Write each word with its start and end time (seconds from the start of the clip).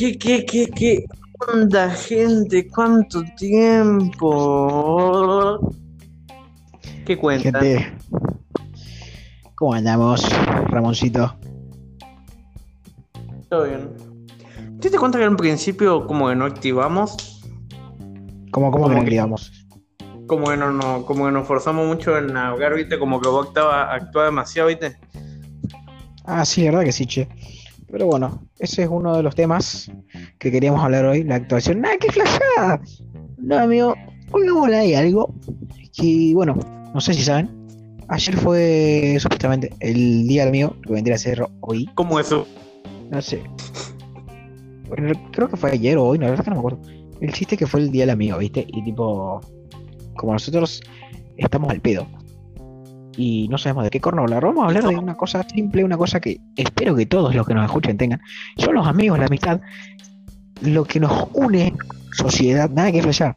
¿Qué, 0.00 0.16
qué, 0.18 0.46
qué, 0.46 0.66
qué 0.74 1.04
onda, 1.52 1.90
gente? 1.90 2.66
¿Cuánto 2.68 3.22
tiempo? 3.36 4.30
¿Qué 7.04 7.18
cuenta? 7.18 7.60
Gente, 7.60 7.92
¿cómo 9.56 9.74
andamos, 9.74 10.26
Ramoncito? 10.68 11.36
Todo 13.50 13.64
bien. 13.64 13.90
¿Te 14.80 14.88
diste 14.88 14.98
cuenta 14.98 15.18
que 15.18 15.24
en 15.24 15.36
principio 15.36 16.06
como 16.06 16.30
que 16.30 16.34
no 16.34 16.46
activamos? 16.46 17.42
¿Cómo, 18.52 18.70
cómo 18.70 18.88
que 18.88 18.94
no 18.94 19.00
activamos? 19.02 19.66
Como 20.26 20.46
que 20.46 20.56
no, 20.56 20.72
no, 20.72 21.04
como 21.04 21.26
que 21.26 21.32
nos 21.32 21.46
forzamos 21.46 21.86
mucho 21.86 22.16
en 22.16 22.28
navegar, 22.28 22.74
viste, 22.74 22.98
como 22.98 23.20
que 23.20 23.28
vos 23.28 23.48
actúa 23.54 24.24
demasiado, 24.24 24.68
viste. 24.68 24.96
Ah, 26.32 26.44
sí, 26.44 26.62
la 26.62 26.70
verdad 26.70 26.84
que 26.84 26.92
sí, 26.92 27.06
che. 27.06 27.26
Pero 27.90 28.06
bueno, 28.06 28.46
ese 28.60 28.84
es 28.84 28.88
uno 28.88 29.16
de 29.16 29.22
los 29.24 29.34
temas 29.34 29.90
que 30.38 30.52
queríamos 30.52 30.80
hablar 30.80 31.04
hoy, 31.06 31.24
la 31.24 31.34
actuación. 31.34 31.80
¡Nada, 31.80 31.96
qué 31.98 32.12
flashada! 32.12 32.80
No, 33.36 33.58
amigo, 33.58 33.96
hoy 34.30 34.46
vamos 34.46 34.62
a 34.62 34.66
hablar 34.66 34.84
de 34.84 34.96
algo 34.96 35.34
que, 35.92 36.30
bueno, 36.32 36.54
no 36.94 37.00
sé 37.00 37.14
si 37.14 37.22
saben. 37.22 37.50
Ayer 38.06 38.36
fue 38.36 39.16
supuestamente 39.18 39.74
el 39.80 40.28
día 40.28 40.44
del 40.44 40.52
mío, 40.52 40.76
que 40.86 40.92
vendría 40.92 41.16
a 41.16 41.18
ser 41.18 41.44
hoy. 41.62 41.90
¿Cómo 41.96 42.20
eso? 42.20 42.46
No 43.10 43.20
sé. 43.20 43.42
Bueno, 44.88 45.12
creo 45.32 45.48
que 45.48 45.56
fue 45.56 45.72
ayer 45.72 45.98
o 45.98 46.04
hoy, 46.04 46.18
no, 46.18 46.26
la 46.26 46.30
verdad 46.30 46.44
que 46.44 46.50
no 46.50 46.56
me 46.56 46.60
acuerdo. 46.60 46.80
El 47.20 47.32
chiste 47.32 47.56
que 47.56 47.66
fue 47.66 47.80
el 47.80 47.90
día 47.90 48.02
del 48.02 48.10
amigo, 48.10 48.38
¿viste? 48.38 48.66
Y 48.68 48.84
tipo, 48.84 49.40
como 50.14 50.32
nosotros 50.34 50.80
estamos 51.36 51.70
al 51.70 51.80
pedo 51.80 52.06
y 53.16 53.48
no 53.48 53.58
sabemos 53.58 53.84
de 53.84 53.90
qué 53.90 54.00
corno 54.00 54.22
hablar, 54.22 54.44
vamos 54.44 54.64
a 54.64 54.66
hablar 54.68 54.84
de 54.84 54.96
una 54.96 55.16
cosa 55.16 55.42
simple, 55.42 55.84
una 55.84 55.96
cosa 55.96 56.20
que 56.20 56.40
espero 56.56 56.94
que 56.94 57.06
todos 57.06 57.34
los 57.34 57.46
que 57.46 57.54
nos 57.54 57.64
escuchen 57.64 57.96
tengan. 57.96 58.20
Son 58.56 58.74
los 58.74 58.86
amigos, 58.86 59.18
la 59.18 59.26
amistad, 59.26 59.60
lo 60.62 60.84
que 60.84 61.00
nos 61.00 61.28
une, 61.34 61.74
sociedad, 62.12 62.70
nada 62.70 62.92
que 62.92 63.02
flashar. 63.02 63.36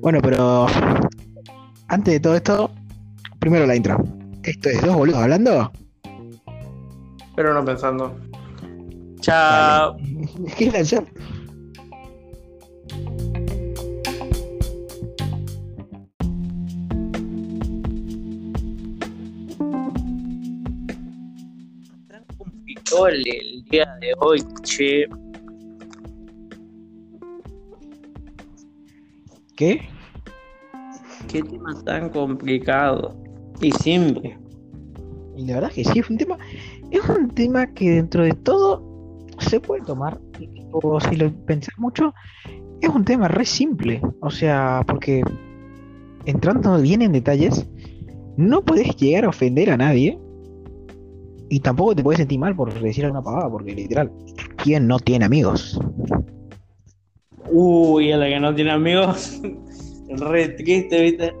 Bueno, 0.00 0.20
pero 0.22 0.66
antes 1.88 2.14
de 2.14 2.20
todo 2.20 2.36
esto, 2.36 2.70
primero 3.38 3.66
la 3.66 3.76
intro. 3.76 4.02
Esto 4.42 4.68
es 4.68 4.80
dos 4.82 4.94
boludos 4.94 5.20
hablando. 5.20 5.72
Pero 7.34 7.52
no 7.52 7.64
pensando. 7.64 8.16
Chao. 9.20 9.96
¿Qué? 10.56 10.70
Complicado 22.96 23.08
el, 23.08 23.64
día 23.70 23.96
de 24.00 24.14
hoy, 24.18 24.42
che. 24.62 25.06
¿Qué? 29.56 29.80
Qué 31.28 31.42
tema 31.42 31.82
tan 31.84 32.10
complicado. 32.10 33.16
Y 33.60 33.72
simple. 33.72 34.38
Y 35.36 35.46
la 35.46 35.54
verdad 35.54 35.70
es 35.70 35.76
que 35.76 35.92
sí, 35.92 35.98
es 35.98 36.10
un 36.10 36.18
tema, 36.18 36.38
es 36.90 37.08
un 37.08 37.30
tema 37.30 37.66
que 37.74 37.90
dentro 37.90 38.22
de 38.22 38.32
todo 38.32 38.82
se 39.38 39.60
puede 39.60 39.82
tomar, 39.82 40.18
o 40.72 41.00
si 41.00 41.16
lo 41.16 41.30
pensás 41.44 41.78
mucho, 41.78 42.14
es 42.80 42.88
un 42.88 43.04
tema 43.04 43.28
re 43.28 43.44
simple, 43.44 44.00
o 44.20 44.30
sea, 44.30 44.82
porque 44.86 45.22
entrando 46.24 46.80
bien 46.80 47.02
en 47.02 47.12
detalles, 47.12 47.66
no 48.36 48.62
puedes 48.62 48.96
llegar 48.96 49.24
a 49.24 49.28
ofender 49.28 49.70
a 49.70 49.76
nadie 49.76 50.18
y 51.48 51.60
tampoco 51.60 51.94
te 51.94 52.02
puedes 52.02 52.18
sentir 52.18 52.38
mal 52.38 52.54
por 52.56 52.72
decir 52.80 53.04
alguna 53.04 53.22
pavada, 53.22 53.50
porque 53.50 53.74
literal, 53.74 54.10
¿quién 54.56 54.86
no 54.86 54.98
tiene 54.98 55.24
amigos? 55.24 55.78
Uy, 57.50 58.12
a 58.12 58.16
la 58.16 58.26
que 58.26 58.40
no 58.40 58.54
tiene 58.54 58.72
amigos. 58.72 59.40
Re 60.08 60.48
triste, 60.50 61.00
viste. 61.00 61.34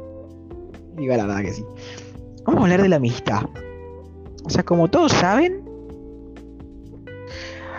Diga 0.96 1.16
la 1.16 1.26
verdad 1.26 1.42
que 1.42 1.52
sí. 1.52 1.64
Vamos 2.44 2.60
a 2.60 2.64
hablar 2.64 2.82
de 2.82 2.88
la 2.88 2.96
amistad. 2.96 3.42
O 4.44 4.50
sea, 4.50 4.62
como 4.62 4.88
todos 4.88 5.12
saben, 5.12 5.64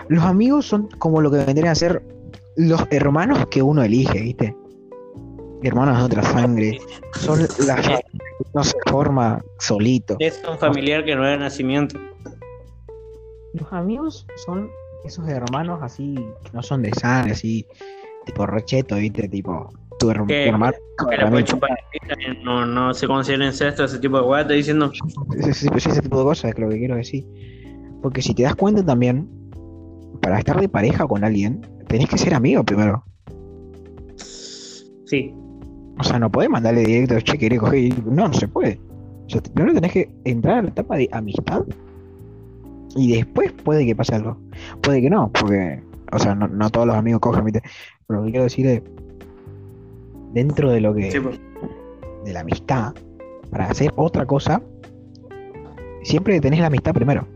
los 0.08 0.22
amigos 0.24 0.66
son 0.66 0.88
como 0.98 1.20
lo 1.20 1.30
que 1.30 1.38
vendrían 1.38 1.68
a 1.68 1.74
ser 1.74 2.02
los 2.56 2.82
hermanos 2.90 3.46
que 3.46 3.62
uno 3.62 3.82
elige, 3.82 4.20
¿viste? 4.20 4.54
Hermanos 5.62 5.98
de 5.98 6.04
otra 6.04 6.22
sangre. 6.22 6.78
Son 7.14 7.40
las 7.40 7.84
Sí. 7.86 7.92
no 8.54 8.64
se 8.64 8.76
forma 8.88 9.42
solito. 9.58 10.16
Es 10.20 10.42
un 10.48 10.58
familiar 10.58 11.04
que 11.04 11.14
no 11.16 11.22
era 11.22 11.32
de 11.32 11.38
nacimiento. 11.38 11.98
Los 13.54 13.72
amigos 13.72 14.26
son 14.46 14.68
esos 15.04 15.26
hermanos 15.28 15.80
así 15.82 16.14
que 16.44 16.50
no 16.52 16.62
son 16.62 16.82
de 16.82 16.92
sangre, 16.92 17.32
así 17.32 17.66
tipo 18.26 18.46
recheto, 18.46 18.96
¿viste? 18.96 19.28
Tipo 19.28 19.70
tu, 19.98 20.10
her- 20.10 20.26
Que- 20.26 20.44
tu 20.44 20.50
hermano. 20.50 20.74
Que 21.10 21.16
la 21.16 21.30
puede 21.30 21.44
chupar, 21.44 21.70
no, 22.44 22.66
no 22.66 22.94
se 22.94 23.06
considera 23.06 23.46
incesto, 23.46 23.84
ese 23.84 23.98
tipo 23.98 24.20
de 24.20 24.26
weá, 24.28 24.42
está 24.42 24.52
diciendo. 24.54 24.92
Ese, 25.38 25.50
ese- 25.50 25.70
ese 25.90 26.02
tipo 26.02 26.18
de 26.18 26.24
cosas 26.24 26.52
es 26.52 26.58
lo 26.58 26.68
que 26.68 26.78
quiero 26.78 26.96
decir. 26.96 27.24
Porque 28.02 28.22
si 28.22 28.34
te 28.34 28.42
das 28.44 28.54
cuenta 28.54 28.84
también, 28.84 29.28
para 30.22 30.38
estar 30.38 30.60
de 30.60 30.68
pareja 30.68 31.06
con 31.06 31.24
alguien, 31.24 31.62
tenés 31.88 32.08
que 32.08 32.18
ser 32.18 32.34
amigo 32.34 32.62
primero. 32.64 33.02
Sí. 35.06 35.34
O 35.98 36.04
sea, 36.04 36.18
no 36.18 36.30
podés 36.30 36.48
mandarle 36.50 36.82
directo, 36.84 37.18
che, 37.20 37.38
querés 37.38 37.58
coger. 37.60 38.04
No, 38.06 38.28
no 38.28 38.32
se 38.34 38.46
puede. 38.48 38.80
O 39.26 39.30
sea, 39.30 39.42
primero 39.42 39.74
tenés 39.74 39.92
que 39.92 40.10
entrar 40.24 40.58
a 40.58 40.62
la 40.62 40.68
etapa 40.68 40.96
de 40.96 41.08
amistad 41.12 41.62
y 42.96 43.12
después 43.16 43.52
puede 43.52 43.84
que 43.84 43.94
pase 43.96 44.14
algo. 44.14 44.38
Puede 44.80 45.00
que 45.02 45.10
no, 45.10 45.30
porque, 45.32 45.82
o 46.12 46.18
sea, 46.18 46.34
no, 46.34 46.48
no 46.48 46.70
todos 46.70 46.86
los 46.86 46.96
amigos 46.96 47.20
cogen, 47.20 47.44
¿viste? 47.44 47.62
Pero 48.06 48.20
lo 48.20 48.26
que 48.26 48.30
quiero 48.32 48.44
decir 48.44 48.66
es, 48.66 48.82
dentro 50.32 50.70
de 50.70 50.80
lo 50.80 50.94
que. 50.94 51.10
Sí, 51.10 51.20
pues. 51.20 51.38
de 52.24 52.32
la 52.32 52.40
amistad, 52.40 52.94
para 53.50 53.66
hacer 53.66 53.92
otra 53.96 54.24
cosa, 54.26 54.62
siempre 56.02 56.40
tenés 56.40 56.60
la 56.60 56.66
amistad 56.68 56.92
primero. 56.94 57.26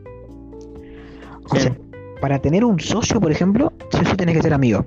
O 1.50 1.54
Sí. 1.56 1.60
sea, 1.62 1.76
para 2.20 2.38
tener 2.40 2.64
un 2.64 2.78
socio, 2.78 3.20
por 3.20 3.32
ejemplo, 3.32 3.72
sí 3.90 3.98
o 4.02 4.08
sí 4.08 4.16
tenés 4.16 4.36
que 4.36 4.42
ser 4.42 4.54
amigo. 4.54 4.84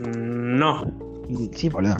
Mm, 0.00 0.58
No. 0.58 0.84
Sí, 1.54 1.68
boludo. 1.68 1.96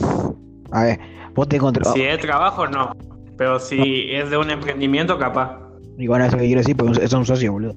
A 0.71 0.83
ver, 0.83 0.99
vos 1.33 1.47
te 1.47 1.57
encontrás. 1.57 1.93
Si 1.93 2.01
es 2.01 2.19
trabajo, 2.19 2.67
no. 2.67 2.91
Pero 3.37 3.59
si 3.59 4.11
es 4.11 4.29
de 4.29 4.37
un 4.37 4.49
emprendimiento, 4.51 5.17
capaz. 5.17 5.57
Y 5.97 6.07
bueno, 6.07 6.25
eso 6.25 6.37
que 6.37 6.45
quiero 6.45 6.61
decir, 6.61 6.75
porque 6.75 7.03
es 7.03 7.13
un 7.13 7.25
socio, 7.25 7.51
boludo. 7.51 7.75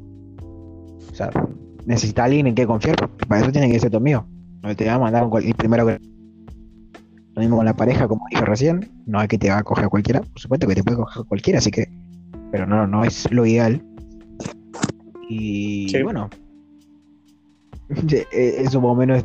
O 1.10 1.15
sea, 1.15 1.31
necesita 1.87 2.25
alguien 2.25 2.47
en 2.47 2.54
que 2.54 2.66
confiar, 2.66 2.97
porque 2.97 3.26
para 3.26 3.42
eso 3.42 3.53
tiene 3.53 3.70
que 3.70 3.78
ser 3.81 3.91
tu 3.91 3.97
amigo. 3.98 4.25
No 4.62 4.75
te 4.75 4.87
va 4.87 4.94
a 4.94 4.98
mandar 4.98 5.28
con 5.28 5.42
primero 5.56 5.87
que. 5.87 5.98
Lo 7.34 7.41
mismo 7.41 7.56
con 7.56 7.65
la 7.66 7.75
pareja, 7.75 8.06
como 8.06 8.25
dije 8.31 8.44
recién, 8.44 8.91
no 9.06 9.21
es 9.21 9.26
que 9.28 9.38
te 9.38 9.48
va 9.50 9.59
a 9.59 9.62
coger 9.65 9.88
cualquiera, 9.88 10.21
por 10.21 10.38
supuesto 10.41 10.69
que 10.69 10.76
te 10.76 10.84
puede 10.84 10.97
coger 10.98 11.25
cualquiera, 11.25 11.59
así 11.59 11.71
que. 11.71 11.88
Pero 12.53 12.66
no, 12.66 12.86
no 12.86 13.04
es 13.04 13.31
lo 13.32 13.44
ideal. 13.44 13.82
Y 15.28 15.88
Sí. 15.88 16.03
bueno. 16.03 16.31
eh, 18.32 18.54
Eso 18.59 18.81
más 18.81 18.91
o 18.91 18.94
menos 18.94 19.19
es 19.19 19.25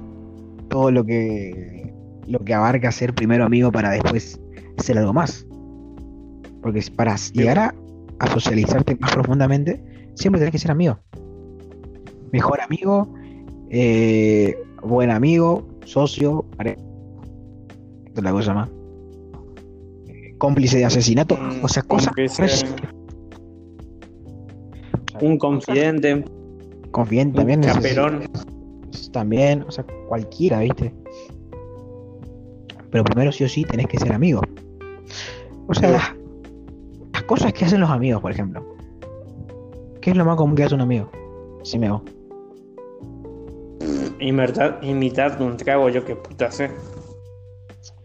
todo 0.70 0.92
lo 0.92 1.04
que 1.06 1.94
lo 2.30 2.40
que 2.46 2.54
abarca 2.54 2.92
ser 2.92 3.14
primero 3.14 3.44
amigo 3.44 3.72
para 3.72 3.90
después 3.92 4.40
ser 4.78 4.98
algo 4.98 5.14
más. 5.14 5.46
Porque 6.62 6.82
para 6.96 7.16
llegar 7.34 7.58
a, 7.60 7.76
a 8.20 8.28
socializarte 8.28 8.96
más 9.00 9.12
profundamente, 9.14 9.84
siempre 10.16 10.40
tenés 10.40 10.52
que 10.52 10.60
ser 10.60 10.72
amigo. 10.72 11.00
Mejor 12.32 12.62
amigo, 12.62 13.14
eh, 13.70 14.56
buen 14.84 15.10
amigo, 15.10 15.68
socio, 15.86 16.46
pareja. 16.56 16.80
Otra 18.12 18.32
cosa 18.32 18.54
más. 18.54 18.70
Cómplice 20.38 20.78
de 20.78 20.86
asesinato, 20.86 21.36
Mm, 21.36 21.64
o 21.64 21.68
sea, 21.68 21.84
cosas. 21.84 22.14
Un 25.22 25.38
confidente, 25.38 26.24
Confidente 26.92 27.30
un 27.40 27.48
también. 27.48 27.62
neces- 27.62 27.74
chaperón. 27.74 28.20
También, 29.12 29.64
o 29.68 29.72
sea, 29.72 29.86
cualquiera, 30.08 30.60
¿viste? 30.60 30.94
Pero 32.92 33.04
primero 33.04 33.32
sí 33.32 33.44
o 33.44 33.50
sí 33.50 33.64
tenés 33.64 33.88
que 33.88 34.00
ser 34.00 34.12
amigo. 34.14 34.42
O 35.68 35.74
sea, 35.74 35.92
las, 35.92 36.16
las 37.14 37.24
cosas 37.24 37.54
que 37.54 37.66
hacen 37.66 37.80
los 37.80 37.90
amigos, 37.90 38.22
por 38.22 38.32
ejemplo. 38.32 38.66
¿Qué 40.02 40.12
es 40.12 40.18
lo 40.18 40.26
más 40.26 40.38
común 40.38 40.56
que 40.56 40.64
hace 40.64 40.76
un 40.76 40.82
amigo? 40.82 41.12
Me 41.78 41.88
hago. 41.88 42.04
Imitar, 44.20 44.80
imitar 44.82 45.42
un 45.42 45.58
trago, 45.58 45.90
yo 45.90 46.04
qué 46.04 46.16
puta 46.16 46.52
sé. 46.52 46.72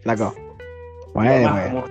Flaco. 0.01 0.33
Bueno, 1.13 1.49
más 1.49 1.71
bueno. 1.71 1.85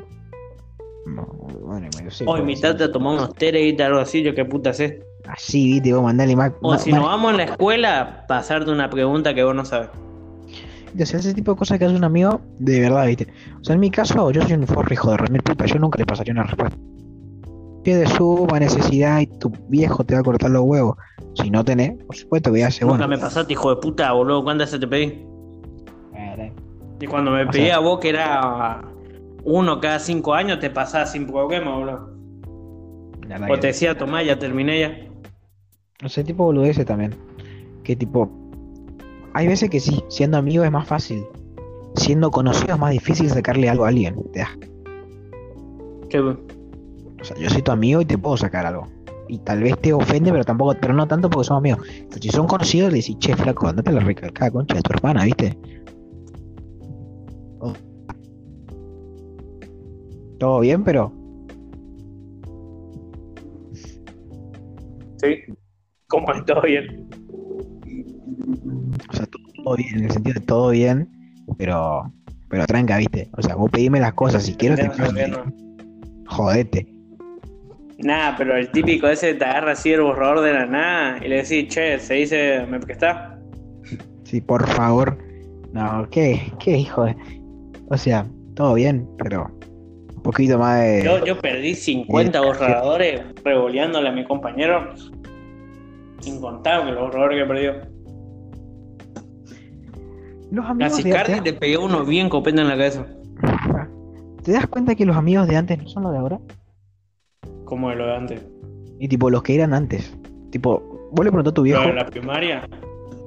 No, 1.06 1.22
bueno, 1.62 1.88
bueno, 1.92 2.10
sí, 2.10 2.24
O 2.26 2.36
ser. 2.56 2.82
a 2.82 2.92
tomar 2.92 3.14
unos 3.14 3.34
teres 3.34 3.74
y 3.78 3.82
algo 3.82 3.98
así, 3.98 4.22
yo 4.22 4.34
qué 4.34 4.44
puta 4.44 4.72
sé. 4.72 5.04
Así, 5.26 5.72
viste, 5.72 5.92
vos 5.92 6.02
mandale 6.02 6.36
más. 6.36 6.52
O 6.60 6.76
si 6.78 6.92
nos 6.92 7.04
vamos 7.04 7.34
a 7.34 7.36
la 7.36 7.44
escuela, 7.44 8.24
pasarte 8.28 8.70
una 8.70 8.88
pregunta 8.88 9.34
que 9.34 9.42
vos 9.42 9.54
no 9.54 9.64
sabes. 9.64 9.90
O 11.00 11.06
sea, 11.06 11.18
ese 11.20 11.34
tipo 11.34 11.52
de 11.52 11.56
cosas 11.58 11.78
que 11.78 11.84
hace 11.86 11.96
un 11.96 12.04
amigo, 12.04 12.40
de 12.58 12.80
verdad, 12.80 13.06
viste. 13.06 13.26
O 13.60 13.64
sea, 13.64 13.74
en 13.74 13.80
mi 13.80 13.90
caso, 13.90 14.30
yo 14.30 14.42
soy 14.42 14.52
un 14.52 14.66
forro 14.66 14.92
hijo 14.92 15.10
de 15.10 15.16
remil 15.16 15.42
puta. 15.42 15.66
Yo 15.66 15.78
nunca 15.78 15.98
le 15.98 16.06
pasaría 16.06 16.32
una 16.32 16.44
respuesta. 16.44 16.76
pie 17.82 17.96
de 17.96 18.06
suma 18.06 18.58
necesidad 18.60 19.20
y 19.20 19.26
tu 19.26 19.50
viejo 19.68 20.04
te 20.04 20.14
va 20.14 20.20
a 20.20 20.22
cortar 20.22 20.50
los 20.50 20.62
huevos. 20.62 20.96
Si 21.34 21.50
no 21.50 21.64
tenés, 21.64 21.92
por 22.04 22.16
supuesto 22.16 22.50
que 22.52 22.60
ya 22.60 22.70
se 22.70 22.84
Nunca 22.84 22.96
bueno. 22.98 23.08
me 23.08 23.18
pasaste, 23.18 23.52
hijo 23.52 23.74
de 23.74 23.80
puta, 23.80 24.10
boludo. 24.12 24.42
¿Cuántas 24.44 24.70
se 24.70 24.78
te 24.78 24.86
pedí? 24.86 25.22
Y 27.00 27.06
cuando 27.06 27.32
me 27.32 27.42
O 27.44 27.50
pedí 27.50 27.64
sea- 27.66 27.76
a 27.76 27.78
vos, 27.80 27.98
que 27.98 28.08
era 28.08 28.82
uno 29.42 29.80
cada 29.80 29.98
cinco 29.98 30.32
años, 30.32 30.60
te 30.60 30.70
pasaba 30.70 31.04
sin 31.06 31.26
problema, 31.26 31.76
boludo. 31.76 32.14
O 33.50 33.58
te 33.58 33.66
decía, 33.68 33.98
tomá, 33.98 34.22
ya 34.22 34.38
terminé 34.38 34.80
ya. 34.80 34.96
No 36.02 36.08
sé, 36.08 36.22
tipo 36.24 36.44
boludeces 36.44 36.86
también. 36.86 37.14
Que 37.82 37.96
tipo. 37.96 38.30
Hay 39.34 39.46
veces 39.48 39.68
que 39.68 39.80
sí, 39.80 40.02
siendo 40.08 40.38
amigo 40.38 40.64
es 40.64 40.70
más 40.70 40.86
fácil. 40.86 41.24
Siendo 41.96 42.30
conocido 42.30 42.74
es 42.74 42.80
más 42.80 42.92
difícil 42.92 43.28
sacarle 43.28 43.68
algo 43.68 43.84
a 43.84 43.88
alguien. 43.88 44.16
Te 44.32 44.40
das- 44.40 44.58
¿Qué? 46.08 46.20
O 46.20 46.36
sea, 47.22 47.36
yo 47.36 47.48
soy 47.50 47.62
tu 47.62 47.72
amigo 47.72 48.00
y 48.00 48.04
te 48.04 48.16
puedo 48.18 48.36
sacar 48.36 48.66
algo. 48.66 48.86
Y 49.28 49.38
tal 49.38 49.62
vez 49.62 49.78
te 49.80 49.92
ofende, 49.92 50.30
pero 50.30 50.44
tampoco, 50.44 50.74
pero 50.80 50.92
no 50.94 51.08
tanto 51.08 51.30
porque 51.30 51.46
somos 51.46 51.60
amigos. 51.60 51.86
Pero 52.10 52.22
si 52.22 52.28
son 52.28 52.46
conocidos, 52.46 52.92
le 52.92 52.98
decís, 52.98 53.16
che, 53.18 53.34
flaco, 53.34 53.66
andate 53.66 53.90
la 53.92 54.00
recalcada 54.00 54.50
concha 54.50 54.74
de 54.76 54.82
tu 54.82 54.92
hermana, 54.92 55.24
¿viste? 55.24 55.56
Oh. 57.60 57.72
Todo 60.38 60.60
bien, 60.60 60.84
pero 60.84 61.10
Sí. 65.16 65.36
¿Cómo 66.08 66.32
es 66.34 66.44
todo 66.46 66.62
bien? 66.62 67.08
O 69.08 69.16
sea, 69.16 69.26
todo, 69.26 69.76
bien, 69.76 69.98
en 69.98 70.04
el 70.04 70.10
sentido 70.10 70.40
de 70.40 70.46
todo 70.46 70.70
bien, 70.70 71.08
pero, 71.58 72.12
pero 72.48 72.66
tranca, 72.66 72.98
¿viste? 72.98 73.28
O 73.36 73.42
sea, 73.42 73.54
vos 73.54 73.70
pedime 73.70 74.00
las 74.00 74.14
cosas, 74.14 74.44
si 74.44 74.54
quiero 74.54 74.76
te 74.76 74.88
pago. 74.90 75.12
Jodete. 76.26 76.86
Nada, 77.98 78.34
pero 78.36 78.56
el 78.56 78.70
típico 78.70 79.06
ese 79.08 79.34
te 79.34 79.44
agarra 79.44 79.72
así 79.72 79.92
el 79.92 80.02
borrador 80.02 80.40
de 80.40 80.52
la 80.52 80.66
nada 80.66 81.24
y 81.24 81.28
le 81.28 81.36
decís, 81.36 81.68
che, 81.68 81.98
se 81.98 82.14
dice, 82.14 82.66
¿me 82.66 82.78
está? 82.88 83.38
Sí, 84.24 84.40
por 84.40 84.66
favor. 84.66 85.16
No, 85.72 86.08
¿qué? 86.10 86.52
¿Qué 86.58 86.78
hijo 86.78 87.04
de...? 87.04 87.16
O 87.88 87.96
sea, 87.96 88.26
todo 88.54 88.74
bien, 88.74 89.08
pero 89.18 89.50
un 90.14 90.22
poquito 90.22 90.58
más 90.58 90.80
de... 90.80 91.02
Yo, 91.04 91.24
yo 91.24 91.38
perdí 91.38 91.74
50 91.74 92.38
Eh, 92.38 92.42
borradores 92.44 93.20
revoleándole 93.44 94.08
a 94.08 94.12
mi 94.12 94.24
compañero. 94.24 94.92
Incontable 96.24 96.92
los 96.92 97.02
borradores 97.02 97.42
que 97.42 97.46
perdió. 97.46 97.93
Los 100.54 100.66
amigos 100.66 100.92
Casi 100.92 101.02
de 101.02 101.10
Cardi 101.10 101.32
antes... 101.32 101.52
le 101.52 101.58
pegué 101.58 101.76
uno 101.76 102.04
bien 102.04 102.28
copete 102.28 102.60
en 102.60 102.68
la 102.68 102.76
cabeza. 102.76 103.04
¿Te 104.44 104.52
das 104.52 104.68
cuenta 104.68 104.94
que 104.94 105.04
los 105.04 105.16
amigos 105.16 105.48
de 105.48 105.56
antes 105.56 105.82
no 105.82 105.88
son 105.88 106.04
los 106.04 106.12
de 106.12 106.18
ahora? 106.18 106.38
Como 107.64 107.90
de 107.90 107.96
lo 107.96 108.06
de 108.06 108.14
antes. 108.14 108.46
Y 109.00 109.08
tipo, 109.08 109.30
los 109.30 109.42
que 109.42 109.56
eran 109.56 109.74
antes. 109.74 110.16
Tipo, 110.50 111.10
vos 111.10 111.24
le 111.24 111.32
preguntás 111.32 111.50
a 111.50 111.54
tu 111.54 111.62
viejo, 111.62 111.82
en 111.82 111.96
la 111.96 112.06
primaria, 112.06 112.68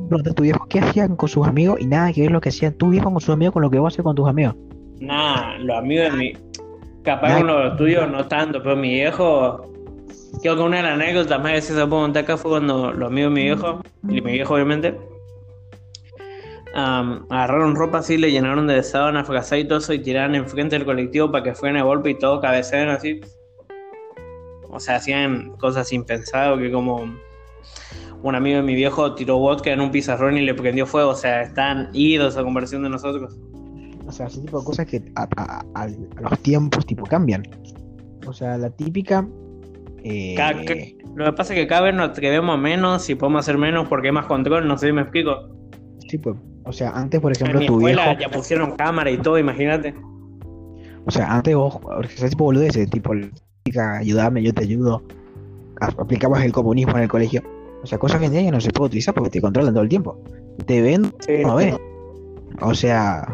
preguntás 0.07 0.31
a 0.31 0.35
tu 0.35 0.43
viejo 0.43 0.65
qué 0.69 0.79
hacían 0.79 1.17
con 1.17 1.27
sus 1.27 1.45
amigos 1.45 1.81
y 1.81 1.85
nada 1.87 2.13
que 2.13 2.21
ver 2.21 2.31
lo 2.31 2.39
que 2.39 2.47
hacían 2.49 2.73
tu 2.75 2.89
viejo 2.89 3.11
con 3.11 3.19
sus 3.19 3.33
amigos 3.33 3.53
con 3.53 3.61
lo 3.61 3.69
que 3.69 3.79
vos 3.79 3.93
haces 3.93 4.03
con 4.03 4.15
tus 4.15 4.29
amigos. 4.29 4.55
nada, 5.01 5.57
los 5.57 5.77
amigos 5.77 6.11
de 6.11 6.17
mi. 6.17 6.33
Capaz 7.03 7.27
Nada. 7.27 7.39
con 7.39 7.47
los 7.47 7.77
tuyos 7.77 8.09
no 8.09 8.25
tanto, 8.27 8.63
pero 8.63 8.77
mi 8.77 8.89
viejo. 8.89 9.61
Creo 10.41 10.55
que 10.55 10.61
una 10.61 10.77
de 10.77 10.83
las 10.83 10.93
anécdotas 10.93 11.41
más 11.41 11.51
veces 11.51 11.75
se 11.75 11.87
puedo 11.87 12.03
contar 12.03 12.23
acá 12.23 12.37
fue 12.37 12.51
cuando 12.51 12.93
los 12.93 13.09
amigos 13.09 13.33
de 13.33 13.39
mi 13.39 13.43
viejo, 13.43 13.81
y 14.07 14.21
mi 14.21 14.31
viejo 14.31 14.53
obviamente, 14.53 14.97
agarraron 16.77 17.75
ropa 17.75 17.99
así, 17.99 18.17
le 18.17 18.31
llenaron 18.31 18.67
de 18.67 18.83
sábanas, 18.83 19.25
fracasada 19.25 19.59
y 19.59 19.67
todo 19.67 19.79
eso, 19.79 19.93
y 19.93 19.99
tiraron 19.99 20.35
enfrente 20.35 20.75
del 20.77 20.85
colectivo 20.85 21.31
para 21.31 21.43
que 21.43 21.53
fueran 21.55 21.77
a 21.77 21.83
golpe 21.83 22.11
y 22.11 22.15
todo, 22.19 22.39
cabecearan 22.39 22.89
así. 22.95 23.19
O 24.69 24.79
sea, 24.79 24.97
hacían 24.97 25.51
cosas 25.57 25.91
impensadas, 25.91 26.59
que 26.59 26.71
como 26.71 27.03
un 28.23 28.35
amigo 28.35 28.57
de 28.57 28.63
mi 28.63 28.75
viejo 28.75 29.15
tiró 29.15 29.37
vodka 29.39 29.71
en 29.71 29.81
un 29.81 29.91
pizarrón 29.91 30.37
y 30.37 30.41
le 30.41 30.53
prendió 30.53 30.85
fuego, 30.85 31.11
o 31.11 31.15
sea, 31.15 31.41
están 31.41 31.89
idos 31.93 32.37
a 32.37 32.43
conversión 32.43 32.83
de 32.83 32.89
nosotros. 32.89 33.37
O 34.05 34.11
sea, 34.11 34.27
ese 34.27 34.41
tipo 34.41 34.59
de 34.59 34.65
cosas 34.65 34.85
que 34.85 35.01
a, 35.15 35.27
a- 35.35 35.61
a- 35.73 35.83
a 35.83 35.87
los 36.29 36.39
tiempos 36.41 36.85
tipo 36.85 37.05
cambian. 37.05 37.43
O 38.25 38.33
sea, 38.33 38.57
la 38.57 38.69
típica... 38.69 39.27
eh, 40.03 40.33
Cada- 40.37 40.61
Lo 41.15 41.25
que 41.25 41.33
pasa 41.33 41.53
es 41.53 41.59
que 41.59 41.67
cada 41.67 41.81
vez 41.81 41.95
nos 41.95 42.09
atrevemos 42.09 42.57
menos 42.59 43.09
y 43.09 43.15
podemos 43.15 43.39
hacer 43.41 43.57
menos 43.57 43.87
porque 43.89 44.07
hay 44.09 44.13
más 44.13 44.25
control, 44.27 44.67
no 44.67 44.77
sé 44.77 44.87
si 44.87 44.93
me 44.93 45.01
explico. 45.01 45.49
sí, 46.07 46.17
pues, 46.17 46.35
o 46.67 46.71
sea, 46.73 46.91
antes, 46.91 47.19
por 47.21 47.31
En 47.31 47.35
ejemplo, 47.37 47.59
mi 47.59 47.67
tu 47.67 47.77
viejo... 47.77 47.99
escuela 47.99 48.19
ya 48.19 48.29
pusieron 48.29 48.71
cámara 48.75 49.09
y 49.11 49.17
todo, 49.17 49.37
imagínate. 49.39 49.93
O 51.05 51.11
sea, 51.11 51.33
antes 51.33 51.55
vos, 51.55 51.79
ese 52.03 52.29
tipo 52.29 52.43
de 52.43 52.57
boludeces, 52.59 52.89
tipo, 52.89 53.11
ayúdame, 53.99 54.43
yo 54.43 54.53
te 54.53 54.63
ayudo. 54.63 55.03
Aplicabas 55.79 56.43
el 56.43 56.51
comunismo 56.51 56.95
en 56.97 57.03
el 57.03 57.09
colegio. 57.09 57.41
O 57.83 57.87
sea, 57.87 57.97
cosas 57.97 58.19
que 58.19 58.25
en 58.25 58.31
día 58.31 58.41
ya 58.41 58.51
no 58.51 58.59
se 58.59 58.71
puede 58.71 58.87
utilizar 58.87 59.13
porque 59.13 59.29
te 59.29 59.39
controlan 59.41 59.73
todo 59.73 59.83
el 59.83 59.89
tiempo. 59.89 60.17
Te 60.65 60.81
ven, 60.81 61.13
no 61.43 61.55
ves. 61.55 61.75
O 62.61 62.73
sea, 62.73 63.27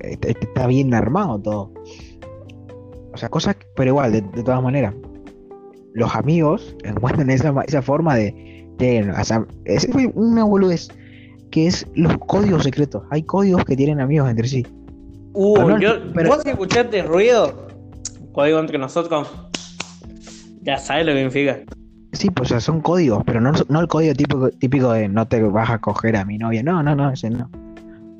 este- 0.00 0.30
este 0.30 0.46
está 0.46 0.66
bien 0.66 0.94
armado 0.94 1.38
todo. 1.40 1.72
O 3.12 3.16
sea, 3.16 3.28
cosas, 3.28 3.56
pero 3.76 3.90
igual, 3.90 4.12
de, 4.12 4.20
de 4.22 4.42
todas 4.42 4.62
maneras. 4.62 4.94
Los 5.92 6.14
amigos 6.16 6.76
encuentran 6.84 7.30
esa, 7.30 7.54
esa 7.66 7.82
forma 7.82 8.14
de, 8.16 8.66
de- 8.78 9.10
o 9.10 9.24
sea, 9.24 9.46
ese 9.64 9.92
fue 9.92 10.10
una 10.14 10.44
boludez 10.44 10.88
que 11.54 11.68
es 11.68 11.86
los 11.94 12.18
códigos 12.26 12.64
secretos. 12.64 13.04
Hay 13.12 13.22
códigos 13.22 13.64
que 13.64 13.76
tienen 13.76 14.00
amigos 14.00 14.28
entre 14.28 14.48
sí. 14.48 14.66
Uh, 15.34 15.78
yo, 15.78 16.12
pero- 16.12 16.30
vos 16.30 16.44
escuchaste 16.44 17.02
ruido, 17.04 17.68
código 18.32 18.58
entre 18.58 18.76
nosotros, 18.76 19.30
ya 20.62 20.78
sabes 20.78 21.06
lo 21.06 21.12
que 21.12 21.18
significa. 21.18 21.60
Sí, 22.12 22.28
pues 22.30 22.48
o 22.48 22.54
sea, 22.54 22.60
son 22.60 22.80
códigos, 22.80 23.22
pero 23.24 23.40
no, 23.40 23.52
no 23.68 23.80
el 23.80 23.86
código 23.86 24.14
típico, 24.14 24.50
típico 24.50 24.90
de 24.92 25.08
no 25.08 25.28
te 25.28 25.40
vas 25.44 25.70
a 25.70 25.78
coger 25.78 26.16
a 26.16 26.24
mi 26.24 26.38
novia. 26.38 26.64
No, 26.64 26.82
no, 26.82 26.96
no, 26.96 27.12
ese 27.12 27.30
no. 27.30 27.48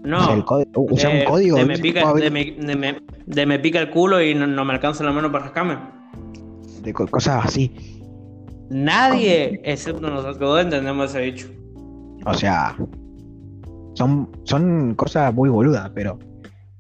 No, 0.05 0.19
O 0.19 0.25
sea, 0.27 0.35
el 0.35 0.45
código, 0.45 0.71
un 0.83 1.25
código. 1.25 1.57
de 1.57 1.65
me 1.65 1.79
pica, 1.79 2.01
tipo 2.03 2.15
de 2.15 2.31
me, 2.31 2.45
de 2.53 2.77
me- 2.77 3.03
de 3.27 3.47
me 3.47 3.59
pica 3.59 3.81
el 3.81 3.91
culo 3.91 4.23
y 4.23 4.33
no, 4.37 4.47
no 4.47 4.65
me 4.65 4.75
alcanza 4.75 5.03
la 5.03 5.11
mano 5.11 5.33
para 5.33 5.47
rascarme. 5.47 5.77
de 6.83 6.93
co- 6.93 7.09
cosas 7.09 7.47
así. 7.47 7.73
Nadie, 8.71 9.61
excepto 9.65 10.09
nosotros 10.09 10.39
dos, 10.39 10.61
entendemos 10.63 11.11
ese 11.11 11.21
dicho. 11.21 11.49
O 12.27 12.35
sea, 12.35 12.77
son, 13.95 14.29
son 14.45 14.95
cosas 14.95 15.33
muy 15.35 15.49
boludas, 15.49 15.91
pero, 15.95 16.19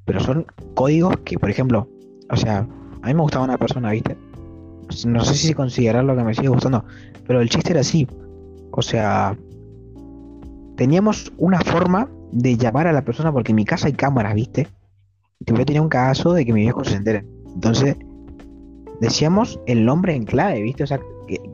pero 0.05 0.21
son 0.21 0.47
códigos 0.75 1.17
que, 1.25 1.39
por 1.39 1.51
ejemplo, 1.51 1.89
o 2.31 2.37
sea, 2.37 2.67
a 3.03 3.07
mí 3.07 3.15
me 3.15 3.23
gustaba 3.23 3.45
una 3.45 3.59
persona, 3.59 3.91
¿viste? 3.91 4.17
No 5.07 5.25
sé 5.25 5.35
si 5.35 5.55
considerar 5.55 6.05
lo 6.05 6.17
que 6.17 6.25
me 6.25 6.35
sigue 6.35 6.49
gustando, 6.49 6.85
pero 7.27 7.41
el 7.41 7.49
chiste 7.49 7.73
era 7.73 7.81
así. 7.81 8.07
O 8.71 8.83
sea, 8.83 9.37
teníamos 10.77 11.33
una 11.39 11.61
forma 11.61 12.09
de 12.33 12.57
llamar 12.57 12.87
a 12.87 12.93
la 12.93 13.05
persona 13.05 13.33
porque 13.33 13.53
en 13.53 13.57
mi 13.57 13.65
casa 13.65 13.87
hay 13.87 13.93
cámaras, 13.93 14.35
¿viste? 14.35 14.69
Yo 15.41 15.65
tenía 15.65 15.83
un 15.83 15.89
caso 15.89 16.33
de 16.33 16.45
que 16.45 16.53
mi 16.53 16.63
viejo 16.63 16.85
se 16.85 16.97
enteren. 16.97 17.27
Entonces, 17.55 17.97
decíamos 19.01 19.61
el 19.67 19.85
nombre 19.85 20.15
en 20.15 20.25
clave, 20.25 20.63
¿viste? 20.63 20.85
O 20.85 20.87
sea, 20.87 21.01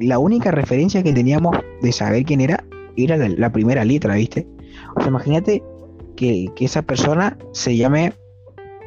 la 0.01 0.19
única 0.19 0.51
referencia 0.51 1.03
que 1.03 1.13
teníamos 1.13 1.57
de 1.83 1.93
saber 1.93 2.25
quién 2.25 2.41
era 2.41 2.65
era 2.97 3.17
la 3.17 3.53
primera 3.53 3.85
letra, 3.85 4.15
¿viste? 4.15 4.47
O 4.97 5.01
sea, 5.01 5.09
imagínate 5.09 5.63
que, 6.17 6.49
que 6.57 6.65
esa 6.65 6.83
persona 6.83 7.37
se 7.53 7.77
llame 7.77 8.13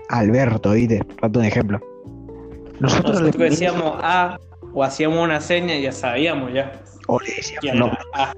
Alberto, 0.09 0.71
¿viste? 0.71 1.01
Rato 1.21 1.39
un 1.39 1.45
ejemplo. 1.45 1.79
Nosotros, 2.79 3.19
Nosotros 3.21 3.35
le 3.37 3.49
decíamos 3.49 3.93
A 4.01 4.39
o 4.73 4.83
hacíamos 4.83 5.19
una 5.23 5.39
seña 5.41 5.75
y 5.75 5.83
ya 5.83 5.91
sabíamos 5.91 6.51
ya. 6.53 6.81
o 7.07 7.19
le 7.19 7.27
decíamos 7.35 7.91
A. 8.13 8.33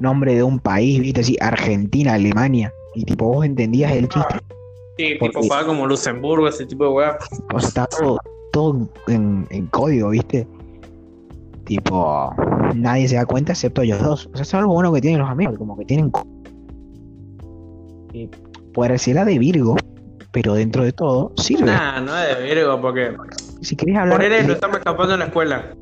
nombre 0.00 0.34
de 0.34 0.42
un 0.42 0.58
país, 0.58 1.00
¿viste? 1.00 1.20
Así, 1.20 1.36
Argentina, 1.40 2.14
Alemania. 2.14 2.72
Y 2.94 3.04
tipo, 3.04 3.26
vos 3.26 3.44
entendías 3.46 3.92
el 3.92 4.08
chiste. 4.08 4.34
Sí, 4.98 5.14
Porque- 5.18 5.40
tipo 5.40 5.54
como 5.66 5.86
Luxemburgo, 5.86 6.48
ese 6.48 6.66
tipo 6.66 6.84
de 6.84 6.90
weá. 6.90 7.18
O 7.54 7.60
sea, 7.60 7.68
está 7.68 7.86
todo, 7.86 8.18
todo 8.52 8.88
en, 9.08 9.46
en 9.50 9.66
código, 9.68 10.10
¿viste? 10.10 10.46
Tipo, 11.64 12.34
nadie 12.74 13.06
se 13.08 13.14
da 13.16 13.24
cuenta 13.24 13.52
excepto 13.52 13.82
ellos 13.82 14.00
dos. 14.02 14.26
O 14.26 14.30
sea, 14.36 14.42
eso 14.42 14.42
es 14.42 14.54
algo 14.54 14.74
bueno 14.74 14.92
que 14.92 15.00
tienen 15.00 15.20
los 15.20 15.30
amigos, 15.30 15.56
como 15.56 15.76
que 15.78 15.84
tienen. 15.84 16.10
Eh, 18.12 18.28
Pareciera 18.74 19.24
de 19.24 19.38
Virgo, 19.38 19.76
pero 20.32 20.54
dentro 20.54 20.84
de 20.84 20.92
todo 20.92 21.32
sirve. 21.36 21.66
Nah, 21.66 22.00
no 22.00 22.16
es 22.16 22.38
de 22.38 22.42
Virgo, 22.44 22.80
porque 22.80 23.16
Si 23.62 23.74
querés 23.76 23.96
hablar. 23.96 24.16
por 24.18 24.24
él 24.24 24.30
de- 24.42 24.46
lo 24.48 24.52
estamos 24.54 24.78
escapando 24.78 25.14
en 25.14 25.20
la 25.20 25.26
escuela. 25.26 25.74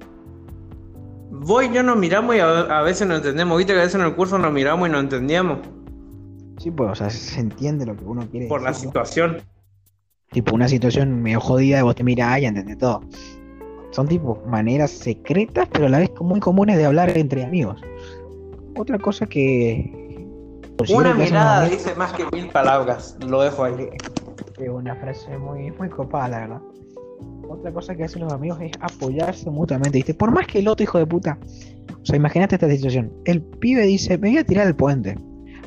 Vos 1.30 1.64
y 1.64 1.72
yo 1.72 1.82
nos 1.82 1.96
miramos 1.96 2.34
y 2.34 2.40
a, 2.40 2.60
a 2.60 2.82
veces 2.82 3.06
no 3.06 3.16
entendemos. 3.16 3.56
Viste 3.58 3.72
que 3.72 3.78
a 3.80 3.82
veces 3.82 3.94
en 3.96 4.06
el 4.06 4.14
curso 4.14 4.38
nos 4.38 4.52
miramos 4.52 4.88
y 4.88 4.92
no 4.92 4.98
entendíamos 4.98 5.58
Sí, 6.58 6.72
pues, 6.72 6.90
o 6.90 6.94
sea, 6.96 7.08
se 7.10 7.38
entiende 7.38 7.86
lo 7.86 7.96
que 7.96 8.04
uno 8.04 8.26
quiere 8.28 8.48
por 8.48 8.60
la 8.62 8.74
situación. 8.74 9.38
Tipo, 10.32 10.54
una 10.56 10.66
situación 10.68 11.22
medio 11.22 11.40
jodida, 11.40 11.82
vos 11.84 11.94
te 11.94 12.02
mirás 12.02 12.40
y 12.40 12.46
entendés 12.46 12.78
todo. 12.78 13.00
Son 13.92 14.08
tipo 14.08 14.42
maneras 14.46 14.90
secretas, 14.90 15.68
pero 15.72 15.86
a 15.86 15.88
la 15.88 16.00
vez 16.00 16.10
muy 16.20 16.40
comunes 16.40 16.76
de 16.76 16.84
hablar 16.84 17.16
entre 17.16 17.44
amigos. 17.44 17.80
Otra 18.76 18.98
cosa 18.98 19.26
que. 19.26 20.07
Considero 20.78 21.10
Una 21.10 21.14
mirada 21.14 21.68
dice 21.68 21.94
más 21.96 22.12
que 22.12 22.24
mil 22.32 22.48
palabras. 22.48 23.16
Lo 23.26 23.42
dejo 23.42 23.64
ahí. 23.64 23.88
Es 24.58 24.68
una 24.68 24.94
frase 24.96 25.36
muy, 25.38 25.70
muy 25.72 25.88
copada, 25.88 26.28
la 26.28 26.38
verdad. 26.40 26.60
otra 27.48 27.72
cosa 27.72 27.94
que 27.94 28.04
hacen 28.04 28.22
los 28.22 28.32
amigos 28.32 28.58
es 28.60 28.72
apoyarse 28.80 29.50
mutuamente, 29.50 29.98
¿viste? 29.98 30.14
Por 30.14 30.30
más 30.30 30.46
que 30.46 30.60
el 30.60 30.68
otro 30.68 30.84
hijo 30.84 30.98
de 30.98 31.06
puta. 31.06 31.38
O 32.00 32.06
sea, 32.06 32.16
imagínate 32.16 32.54
esta 32.54 32.70
situación. 32.70 33.12
El 33.24 33.42
pibe 33.42 33.82
dice, 33.82 34.16
me 34.18 34.30
voy 34.30 34.38
a 34.38 34.44
tirar 34.44 34.66
al 34.66 34.76
puente. 34.76 35.16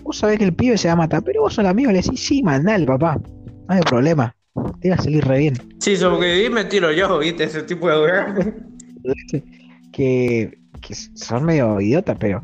Vos 0.04 0.18
sabés 0.18 0.40
que 0.40 0.46
el 0.46 0.54
pibe 0.54 0.78
se 0.78 0.88
va 0.88 0.94
a 0.94 0.98
matar, 0.98 1.24
pero 1.24 1.42
vos 1.42 1.54
sos 1.54 1.64
el 1.64 1.70
amigo 1.70 1.92
le 1.92 2.02
decís, 2.02 2.20
sí, 2.20 2.42
mandale, 2.42 2.86
papá. 2.86 3.20
No 3.68 3.76
hay 3.76 3.82
problema. 3.82 4.36
Te 4.82 4.90
va 4.90 4.96
a 4.96 5.02
salir 5.02 5.24
re 5.26 5.40
bien. 5.40 5.54
Sí, 5.80 5.98
que 5.98 6.50
me 6.50 6.66
tiro 6.66 6.92
yo, 6.92 7.20
¿viste? 7.20 7.44
Ese 7.44 7.64
tipo 7.64 7.90
de 7.90 8.54
que, 9.94 10.58
que 10.82 10.96
son 10.96 11.46
medio 11.46 11.80
idiotas, 11.80 12.18
pero 12.20 12.44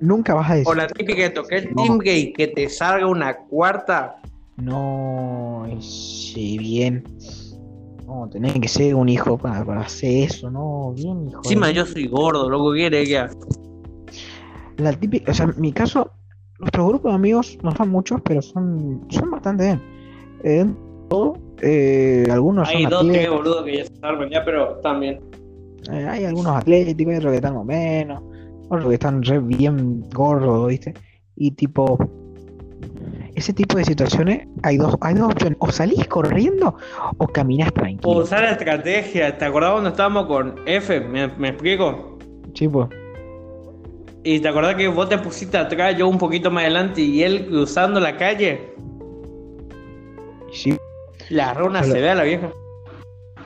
nunca 0.00 0.34
vas 0.34 0.50
a 0.50 0.54
decir. 0.54 0.68
O 0.68 0.74
la 0.74 0.86
típica 0.86 1.22
que 1.22 1.30
toqué 1.30 1.56
el 1.58 1.74
Team 1.74 1.98
Gay, 1.98 2.32
que 2.32 2.48
te 2.48 2.68
salga 2.68 3.06
una 3.06 3.36
cuarta. 3.36 4.16
No, 4.56 5.66
sí, 5.80 6.58
bien. 6.58 7.04
No, 8.06 8.28
tenés 8.28 8.54
que 8.54 8.68
ser 8.68 8.94
un 8.96 9.08
hijo 9.08 9.38
para, 9.38 9.80
hacer 9.80 10.24
eso, 10.24 10.50
no, 10.50 10.92
bien, 10.96 11.28
hijo. 11.28 11.40
Encima 11.44 11.70
yo 11.70 11.86
soy 11.86 12.08
gordo, 12.08 12.50
loco, 12.50 12.72
quiere 12.72 13.04
que 13.04 13.28
La 14.78 14.92
típica, 14.92 15.30
o 15.30 15.34
sea, 15.34 15.46
en 15.46 15.60
mi 15.60 15.72
caso, 15.72 16.10
nuestros 16.58 16.88
grupos 16.88 17.12
de 17.12 17.14
amigos 17.14 17.58
no 17.62 17.74
son 17.74 17.88
muchos, 17.90 18.20
pero 18.22 18.42
son, 18.42 19.06
son 19.10 19.30
bastante 19.30 19.64
bien. 19.64 19.82
Eh, 20.42 20.66
todo, 21.08 21.38
eh, 21.62 22.26
algunos 22.30 22.68
hay 22.68 22.86
dos, 22.86 23.06
tres 23.06 23.30
boludos 23.30 23.64
que 23.64 23.76
ya 23.76 23.84
se 23.84 23.96
salvan 23.96 24.28
ya, 24.28 24.44
pero 24.44 24.76
también. 24.78 25.20
Eh, 25.92 26.06
hay 26.08 26.24
algunos 26.24 26.56
atléticos, 26.56 27.16
otros 27.16 27.30
que 27.30 27.36
están 27.36 27.54
más 27.54 27.64
menos, 27.64 28.22
otros 28.70 28.88
que 28.88 28.94
están 28.94 29.22
re 29.22 29.38
bien 29.40 30.08
gordos, 30.10 30.68
¿viste? 30.68 30.94
Y 31.36 31.50
tipo, 31.50 31.98
ese 33.34 33.52
tipo 33.52 33.76
de 33.76 33.84
situaciones 33.84 34.46
hay 34.62 34.76
dos, 34.76 34.96
hay 35.00 35.14
dos 35.14 35.32
opciones. 35.32 35.58
O 35.60 35.70
salís 35.70 36.06
corriendo 36.06 36.76
o 37.18 37.26
caminás 37.26 37.72
tranquilo. 37.74 38.12
O 38.12 38.22
usar 38.22 38.42
la 38.42 38.52
estrategia. 38.52 39.36
¿Te 39.36 39.44
acordás 39.44 39.72
cuando 39.72 39.90
estábamos 39.90 40.26
con 40.26 40.54
F? 40.66 41.00
¿Me, 41.00 41.24
explico? 41.24 42.18
Sí, 42.54 42.68
pues. 42.68 42.88
¿Y 44.22 44.40
te 44.40 44.48
acordás 44.48 44.76
que 44.76 44.86
vos 44.88 45.08
te 45.08 45.18
pusiste 45.18 45.56
atrás, 45.56 45.96
yo 45.96 46.06
un 46.06 46.18
poquito 46.18 46.50
más 46.50 46.64
adelante 46.64 47.00
y 47.00 47.22
él 47.22 47.46
cruzando 47.46 47.98
la 47.98 48.16
calle? 48.16 48.74
Sí. 50.52 50.76
La 51.30 51.54
runa 51.54 51.82
se 51.82 52.00
ve 52.00 52.10
a 52.10 52.14
la 52.14 52.24
vieja. 52.24 52.50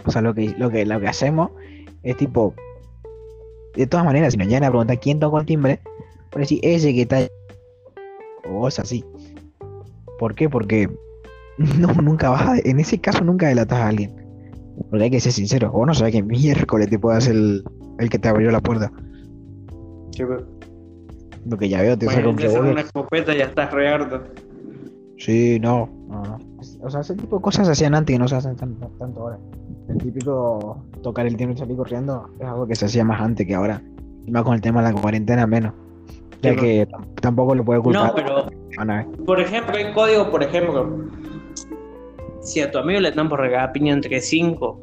O 0.04 0.10
sea, 0.10 0.20
lo 0.20 0.34
que, 0.34 0.54
lo 0.58 0.70
que, 0.70 0.84
lo 0.84 1.00
que 1.00 1.08
hacemos 1.08 1.50
es 2.02 2.16
tipo. 2.16 2.54
De 3.74 3.86
todas 3.86 4.06
maneras, 4.06 4.32
si 4.32 4.38
nos 4.38 4.46
llegan 4.46 4.64
a 4.64 4.70
preguntar 4.70 5.00
quién 5.00 5.18
tocó 5.18 5.40
el 5.40 5.46
timbre, 5.46 5.80
por 6.30 6.40
decir 6.40 6.60
ese 6.62 6.94
que 6.94 7.02
está. 7.02 7.20
O 8.48 8.52
vos 8.52 8.78
así. 8.78 9.04
¿Por 10.18 10.34
qué? 10.34 10.48
Porque 10.48 10.88
no, 11.78 11.92
nunca 11.94 12.30
vas 12.30 12.48
a, 12.48 12.58
en 12.58 12.80
ese 12.80 13.00
caso 13.00 13.24
nunca 13.24 13.48
delatas 13.48 13.78
a 13.78 13.88
alguien. 13.88 14.14
Porque 14.90 15.04
hay 15.04 15.10
que 15.10 15.20
ser 15.20 15.32
sincero, 15.32 15.70
vos 15.70 15.86
no 15.86 15.94
sabés 15.94 16.12
que 16.12 16.22
miércoles 16.22 16.90
te 16.90 16.98
puede 16.98 17.18
hacer 17.18 17.34
el, 17.34 17.64
el 17.98 18.10
que 18.10 18.18
te 18.18 18.28
abrió 18.28 18.50
la 18.50 18.60
puerta. 18.60 18.92
Sí, 20.10 20.24
pero... 20.24 20.46
Lo 21.46 21.58
que 21.58 21.68
ya 21.68 21.82
veo, 21.82 21.98
te 21.98 22.06
bueno, 22.06 22.32
saca 22.38 22.58
un 22.58 22.68
una 22.68 22.80
escopeta 22.80 23.34
y 23.34 23.38
ya 23.38 23.44
estás 23.44 23.70
re 23.70 23.88
harto. 23.88 24.22
Sí, 25.18 25.58
no, 25.60 25.88
no, 26.08 26.38
O 26.80 26.90
sea, 26.90 27.00
ese 27.00 27.14
tipo 27.14 27.36
de 27.36 27.42
cosas 27.42 27.66
se 27.66 27.72
hacían 27.72 27.94
antes 27.94 28.16
y 28.16 28.18
no 28.18 28.26
se 28.26 28.36
hacen 28.36 28.56
tanto, 28.56 28.88
tanto 28.98 29.20
ahora. 29.20 29.38
El 29.94 30.02
típico 30.02 30.76
tocar 31.02 31.24
el 31.24 31.36
timbre 31.36 31.54
y 31.54 31.58
salir 31.58 31.76
corriendo 31.76 32.28
es 32.40 32.46
algo 32.46 32.66
que 32.66 32.74
se 32.74 32.86
hacía 32.86 33.04
más 33.04 33.20
antes 33.20 33.46
que 33.46 33.54
ahora. 33.54 33.80
Y 34.26 34.30
más 34.32 34.42
con 34.42 34.54
el 34.54 34.60
tema 34.60 34.82
de 34.82 34.92
la 34.92 35.00
cuarentena 35.00 35.46
menos. 35.46 35.72
Ya 36.42 36.56
que 36.56 36.88
tampoco 37.20 37.54
lo 37.54 37.64
puede 37.64 37.80
culpar. 37.80 38.08
No, 38.08 38.14
pero. 38.14 38.46
Por 39.24 39.40
ejemplo, 39.40 39.76
hay 39.76 39.92
código, 39.92 40.30
por 40.30 40.42
ejemplo. 40.42 41.06
Si 42.42 42.60
a 42.60 42.70
tu 42.70 42.78
amigo 42.78 43.00
le 43.00 43.10
están 43.10 43.28
por 43.28 43.40
regalar 43.40 43.72
piña 43.72 43.94
entre 43.94 44.20
5, 44.20 44.80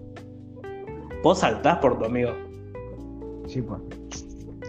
vos 1.24 1.40
saltás 1.40 1.78
por 1.80 2.00
tu 2.00 2.06
amigo. 2.06 2.32
Sí, 3.48 3.62
pues. 3.62 3.82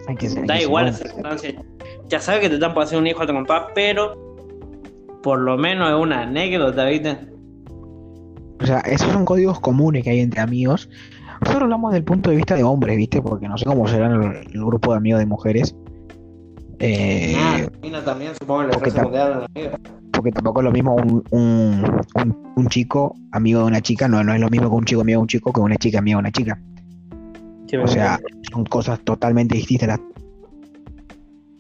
Hay 0.09 0.17
que 0.17 0.29
ser, 0.29 0.45
da 0.47 0.61
igual 0.61 0.87
la 0.87 0.93
circunstancia. 0.93 1.65
Ya 2.09 2.21
sabes 2.21 2.41
que 2.41 2.49
te 2.49 2.57
están 2.57 2.75
por 2.75 2.83
hacer 2.83 2.99
un 2.99 3.07
hijo 3.07 3.23
a 3.23 3.27
tu 3.27 3.33
compa, 3.33 3.69
pero 3.75 4.37
por 5.23 5.39
lo 5.39 5.57
menos 5.57 5.89
es 5.89 5.95
una 5.95 6.23
anécdota, 6.23 6.85
¿viste? 6.87 7.32
O 8.63 8.67
sea, 8.67 8.79
esos 8.81 9.13
son 9.13 9.25
códigos 9.25 9.61
comunes 9.61 10.05
que 10.05 10.11
hay 10.11 10.21
entre 10.21 10.41
amigos. 10.41 10.89
Nosotros 11.41 11.65
hablamos 11.65 11.93
del 11.93 12.05
punto 12.05 12.31
de 12.31 12.37
vista 12.37 12.55
de 12.55 12.63
hombres, 12.63 12.97
¿viste? 12.97 13.21
Porque 13.21 13.49
no 13.49 13.59
sé 13.59 13.65
cómo 13.65 13.89
será 13.89 14.07
el, 14.07 14.47
el 14.53 14.65
grupo 14.65 14.93
de 14.93 14.99
amigos 14.99 15.19
de 15.21 15.27
mujeres. 15.27 15.75
Eh, 16.85 17.37
ah, 17.39 18.03
también 18.05 18.33
supongo 18.35 18.69
porque, 18.71 18.91
porque 20.13 20.33
tampoco 20.33 20.61
es 20.61 20.65
lo 20.65 20.73
mismo 20.73 20.97
un, 20.97 21.23
un, 22.57 22.67
chico 22.67 23.15
amigo 23.31 23.61
de 23.61 23.67
una 23.67 23.81
chica, 23.81 24.09
no, 24.09 24.25
no 24.25 24.35
es 24.35 24.41
lo 24.41 24.51
mismo 24.51 24.69
que 24.69 24.75
un 24.75 24.85
chico 24.85 25.03
amigo 25.03 25.19
de 25.19 25.23
un 25.23 25.29
chico 25.29 25.53
que 25.53 25.61
una 25.61 25.77
chica 25.77 26.01
amiga 26.01 26.17
de 26.17 26.21
una 26.21 26.33
chica. 26.33 26.61
o 27.81 27.87
sea, 27.87 28.19
son 28.51 28.65
cosas 28.65 28.99
totalmente 29.05 29.55
distintas. 29.55 30.01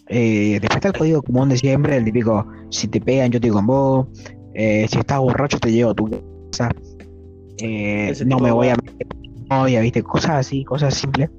Eh, 0.09 0.59
después 0.61 0.75
está 0.77 0.89
el 0.89 0.95
código 0.95 1.23
común 1.23 1.51
de 1.51 1.57
siempre, 1.57 1.97
el 1.97 2.05
típico, 2.05 2.45
si 2.71 2.89
te 2.89 3.01
pegan 3.01 3.31
yo 3.31 3.41
te 3.41 3.47
digo 3.47 3.57
con 3.57 3.67
vos, 3.69 4.09
eh, 4.55 4.89
si 4.91 4.99
estás 4.99 5.21
borracho 5.21 5.61
te 5.61 5.71
llevo 5.71 5.93
a 5.93 5.95
tu 5.95 6.11
casa, 6.51 6.69
eh, 7.59 8.13
no 8.27 8.39
me 8.39 8.51
voy 8.51 8.69
a 8.69 8.77
meter 8.77 9.07
novia, 9.51 9.81
viste, 9.81 10.03
cosas 10.03 10.33
así, 10.33 10.65
cosas 10.65 10.95
simples 10.95 11.31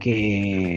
que... 0.00 0.74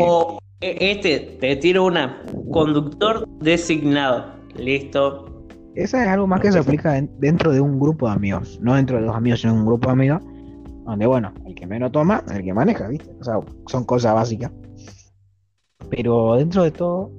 E, 0.61 0.91
este, 0.91 1.37
te 1.39 1.55
tiro 1.57 1.85
una. 1.85 2.23
Conductor 2.51 3.27
designado. 3.41 4.33
Listo. 4.55 5.45
Esa 5.75 6.03
es 6.03 6.09
algo 6.09 6.25
más 6.25 6.41
que 6.41 6.51
se 6.51 6.57
aplica 6.57 6.99
dentro 7.19 7.51
de 7.51 7.61
un 7.61 7.79
grupo 7.79 8.07
de 8.07 8.13
amigos. 8.13 8.59
No 8.61 8.73
dentro 8.73 8.97
de 8.97 9.05
dos 9.05 9.15
amigos, 9.15 9.41
sino 9.41 9.53
en 9.53 9.59
un 9.59 9.65
grupo 9.67 9.87
de 9.87 9.93
amigos. 9.93 10.21
Donde, 10.85 11.05
bueno, 11.05 11.33
el 11.45 11.53
que 11.53 11.67
menos 11.67 11.91
toma, 11.91 12.23
el 12.33 12.43
que 12.43 12.53
maneja, 12.53 12.87
¿viste? 12.87 13.11
O 13.19 13.23
sea, 13.23 13.39
son 13.67 13.83
cosas 13.83 14.15
básicas. 14.15 14.51
Pero 15.89 16.35
dentro 16.35 16.63
de 16.63 16.71
todo, 16.71 17.11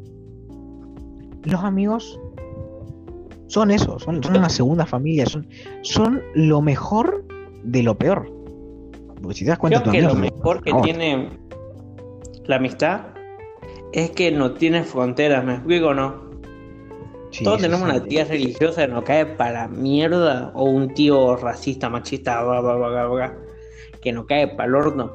los 1.44 1.62
amigos 1.62 2.18
son 3.46 3.70
eso, 3.70 3.98
son, 3.98 4.20
una 4.28 4.48
segunda 4.48 4.84
familia, 4.84 5.26
son, 5.26 5.46
son 5.82 6.22
lo 6.34 6.60
mejor 6.60 7.24
de 7.68 7.82
lo 7.82 7.96
peor. 7.96 8.30
Porque 9.22 9.38
si 9.38 9.44
te 9.44 9.50
das 9.50 9.58
cuenta, 9.58 9.82
Creo 9.82 9.92
que 9.92 10.02
lo 10.02 10.14
mejor 10.14 10.62
que 10.62 10.72
tiene 10.82 11.28
la 12.46 12.56
amistad 12.56 13.00
es 13.92 14.10
que 14.12 14.30
no 14.30 14.52
tiene 14.52 14.84
fronteras, 14.84 15.44
¿me 15.44 15.54
explico 15.54 15.88
o 15.88 15.94
no? 15.94 16.28
Todos 17.44 17.60
tenemos 17.60 17.82
una 17.82 18.02
tía 18.02 18.24
religiosa 18.24 18.86
que 18.86 18.92
nos 18.92 19.04
cae 19.04 19.26
para 19.26 19.68
mierda, 19.68 20.50
o 20.54 20.64
un 20.64 20.94
tío 20.94 21.36
racista, 21.36 21.90
machista, 21.90 22.42
que 24.00 24.12
nos 24.12 24.24
cae 24.24 24.48
para 24.48 24.64
el 24.64 24.74
horno. 24.74 25.12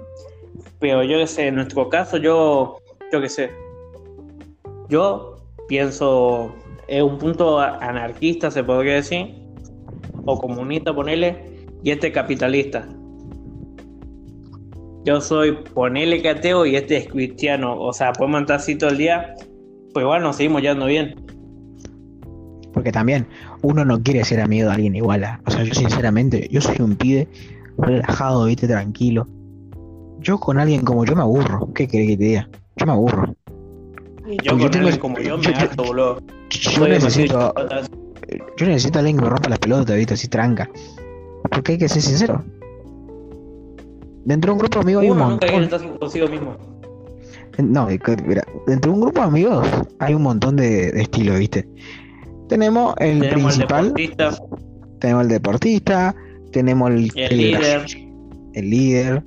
Pero 0.79 1.03
yo 1.03 1.17
que 1.17 1.27
sé, 1.27 1.47
en 1.47 1.55
nuestro 1.55 1.89
caso, 1.89 2.17
yo, 2.17 2.77
yo 3.11 3.19
qué 3.19 3.29
sé, 3.29 3.51
yo 4.89 5.37
pienso, 5.67 6.53
es 6.87 7.01
un 7.01 7.17
punto 7.17 7.59
anarquista, 7.59 8.51
se 8.51 8.63
podría 8.63 8.95
decir, 8.95 9.33
o 10.25 10.39
comunista, 10.39 10.93
ponele, 10.93 11.52
y 11.83 11.91
este 11.91 12.11
capitalista. 12.11 12.87
Yo 15.05 15.19
soy 15.19 15.51
ponele 15.73 16.21
cateo 16.21 16.65
y 16.65 16.77
este 16.77 16.97
es 16.97 17.07
cristiano. 17.07 17.79
O 17.79 17.91
sea, 17.91 18.13
podemos 18.13 18.41
estar 18.41 18.55
así 18.55 18.75
todo 18.75 18.89
el 18.89 18.97
día, 18.97 19.35
pues 19.93 20.03
igual 20.03 20.23
nos 20.23 20.37
seguimos 20.37 20.61
llevando 20.61 20.85
bien. 20.85 21.15
Porque 22.73 22.91
también 22.91 23.27
uno 23.61 23.83
no 23.83 24.01
quiere 24.01 24.23
ser 24.23 24.39
amigo 24.39 24.69
de 24.69 24.75
alguien 24.75 24.95
igual. 24.95 25.25
O 25.45 25.51
sea, 25.51 25.63
yo 25.63 25.73
sinceramente, 25.73 26.47
yo 26.49 26.61
soy 26.61 26.77
un 26.79 26.95
pibe 26.95 27.27
relajado, 27.77 28.45
viste, 28.45 28.67
tranquilo. 28.67 29.27
Yo 30.19 30.39
con 30.39 30.57
alguien 30.57 30.81
como 30.81 31.03
yo 31.05 31.15
me 31.15 31.21
aburro. 31.21 31.69
¿Qué 31.75 31.87
querés 31.87 32.07
que 32.07 32.17
te 32.17 32.23
diga? 32.23 32.49
Yo 32.77 32.85
me 32.85 32.93
aburro. 32.93 33.35
yo 34.41 34.57
con 34.57 34.73
alguien 34.73 34.97
como 34.97 35.19
yo 35.19 35.37
me 35.37 35.47
harto, 35.47 35.83
boludo. 35.83 36.21
Yo 36.49 36.87
necesito, 36.87 37.53
yo 38.57 38.65
necesito 38.65 38.99
a 38.99 39.01
alguien 39.01 39.17
que 39.17 39.23
me 39.23 39.29
rompa 39.29 39.49
las 39.49 39.59
pelotas, 39.59 39.97
viste, 39.97 40.13
así 40.13 40.29
tranca. 40.29 40.69
Porque 41.49 41.73
hay 41.73 41.77
que 41.77 41.89
ser 41.89 42.01
sincero. 42.01 42.43
Dentro 44.25 44.49
de 44.49 44.53
un 44.53 44.59
grupo 44.59 44.79
de 44.79 44.83
amigos 44.83 45.03
hay 45.03 45.09
un 45.09 45.17
montón. 45.17 45.97
consigo 45.99 46.27
mismo. 46.27 46.55
No, 47.57 47.87
mira, 47.87 48.43
dentro 48.65 48.91
de 48.91 48.97
un 48.97 49.01
grupo 49.01 49.21
de 49.21 49.27
amigos 49.27 49.67
hay 49.99 50.13
un 50.13 50.23
montón 50.23 50.55
de, 50.55 50.89
estilos, 51.01 51.37
¿viste? 51.37 51.67
Tenemos 52.49 52.95
el 52.99 53.19
principal. 53.29 53.93
tenemos 54.99 55.23
el 55.23 55.29
deportista. 55.29 56.15
Tenemos 56.51 56.91
el, 56.91 57.11
el, 57.15 57.37
líder. 57.37 57.85
El 58.53 58.69
líder. 58.69 59.23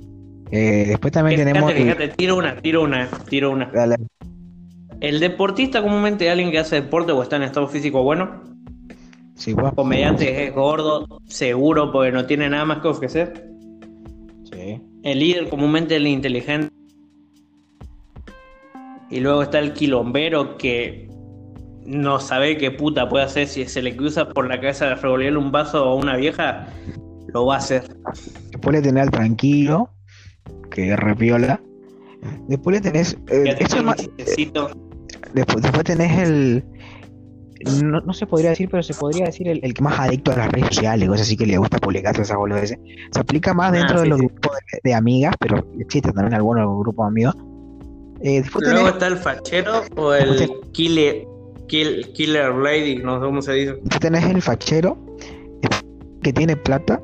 Eh, 0.51 0.85
después 0.87 1.11
también 1.11 1.37
tenemos. 1.37 1.71
Fíjate, 1.71 2.07
tiro 2.09 2.37
una, 2.37 2.55
tiro 2.57 2.83
una, 2.83 3.07
tiro 3.29 3.51
una. 3.51 3.69
El 4.99 5.19
deportista 5.19 5.81
comúnmente 5.81 6.25
es 6.25 6.31
alguien 6.31 6.51
que 6.51 6.59
hace 6.59 6.75
deporte 6.75 7.11
o 7.11 7.21
está 7.21 7.35
en 7.35 7.43
estado 7.43 7.67
físico 7.67 8.01
bueno. 8.01 8.56
Sí, 9.37 9.53
guapo. 9.53 9.75
Comediante 9.77 10.45
es 10.47 10.53
gordo, 10.53 11.07
seguro, 11.25 11.91
porque 11.91 12.11
no 12.11 12.25
tiene 12.25 12.49
nada 12.49 12.65
más 12.65 12.79
que 12.81 12.87
ofrecer. 12.89 13.45
El 15.03 15.19
líder 15.19 15.47
comúnmente 15.47 15.95
es 15.95 16.01
el 16.01 16.07
inteligente. 16.07 16.69
Y 19.09 19.19
luego 19.21 19.43
está 19.43 19.59
el 19.59 19.71
quilombero 19.73 20.57
que 20.57 21.07
no 21.85 22.19
sabe 22.19 22.57
qué 22.57 22.71
puta 22.71 23.07
puede 23.07 23.23
hacer 23.23 23.47
si 23.47 23.63
se 23.65 23.81
le 23.81 23.95
cruza 23.95 24.27
por 24.27 24.47
la 24.49 24.59
cabeza 24.59 24.87
de 24.89 24.97
fregolearle 24.97 25.37
un 25.39 25.51
vaso 25.51 25.77
a 25.85 25.95
una 25.95 26.17
vieja, 26.17 26.67
lo 27.33 27.45
va 27.45 27.55
a 27.55 27.57
hacer. 27.59 27.83
Después 28.51 28.75
le 28.75 28.81
tenés 28.81 29.03
al 29.03 29.11
tranquilo, 29.11 29.89
que 30.71 30.95
repiola. 30.97 31.61
Después 32.49 32.75
le 32.75 32.81
tenés. 32.91 33.13
eh, 33.29 33.55
eso 33.59 33.77
es 33.77 33.83
más- 33.83 33.95
chistecito. 33.97 34.69
después, 35.33 35.61
después 35.61 35.83
tenés 35.85 36.19
el. 36.27 36.63
No, 37.65 38.01
no 38.01 38.13
se 38.13 38.25
podría 38.27 38.51
decir, 38.51 38.69
pero 38.69 38.83
se 38.83 38.93
podría 38.93 39.25
decir 39.25 39.47
el, 39.47 39.59
el 39.63 39.73
que 39.73 39.81
más 39.81 39.99
adicto 39.99 40.31
a 40.31 40.35
las 40.37 40.51
redes 40.51 40.67
sociales, 40.67 41.07
cosas 41.09 41.25
así 41.27 41.35
que 41.37 41.45
le 41.45 41.57
gusta 41.57 41.77
publicar 41.79 42.13
todas 42.13 42.27
esas 42.27 42.37
boludeces. 42.37 42.77
Se 43.11 43.19
aplica 43.19 43.53
más 43.53 43.69
Ah, 43.69 43.77
dentro 43.77 44.01
de 44.01 44.07
los 44.07 44.19
sí. 44.19 44.25
grupos 44.27 44.51
de, 44.71 44.79
de 44.89 44.93
amigas, 44.93 45.33
pero 45.39 45.65
existe 45.79 46.11
también 46.11 46.33
algunos 46.35 46.65
grupos 46.79 47.05
de 47.05 47.07
amigos. 47.09 47.35
Eh, 48.21 48.43
Luego 48.61 48.89
está 48.89 49.07
el 49.07 49.17
fachero 49.17 49.81
o 49.95 50.13
el 50.13 50.49
killer, 50.71 51.25
kill- 51.67 52.11
killer 52.13 52.53
lady, 52.55 52.97
no 52.97 53.19
sé 53.19 53.25
cómo 53.25 53.41
se 53.41 53.53
dice. 53.53 53.71
después 53.73 53.99
tenés 53.99 54.23
el 54.25 54.41
fachero 54.41 54.97
que 56.23 56.33
tiene 56.33 56.55
plata, 56.57 57.01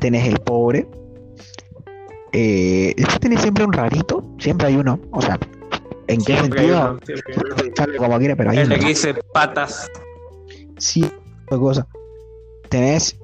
tenés 0.00 0.28
el 0.28 0.38
pobre, 0.40 0.86
eh, 2.32 2.92
después 2.96 3.20
tenés 3.20 3.40
siempre 3.40 3.64
un 3.64 3.72
rarito, 3.72 4.24
siempre 4.38 4.68
hay 4.68 4.76
uno, 4.76 4.98
o 5.10 5.22
sea, 5.22 5.38
¿en 6.08 6.18
qué 6.24 6.36
Siempre 6.36 6.60
sentido? 6.60 6.98
uno, 6.98 7.98
como 7.98 8.18
quiera, 8.18 8.36
pero 8.36 8.50
hay 8.50 8.58
El 8.58 8.68
que 8.68 8.86
dice 8.86 9.14
patas. 9.32 9.90
sí 10.78 11.02
de 11.50 11.58
cosas. 11.58 11.86
Tenés 12.68 13.18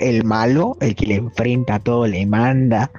el 0.00 0.24
malo, 0.24 0.76
el 0.80 0.94
que 0.94 1.06
le 1.06 1.16
enfrenta 1.16 1.76
a 1.76 1.78
todo, 1.78 2.06
le 2.06 2.26
manda. 2.26 2.90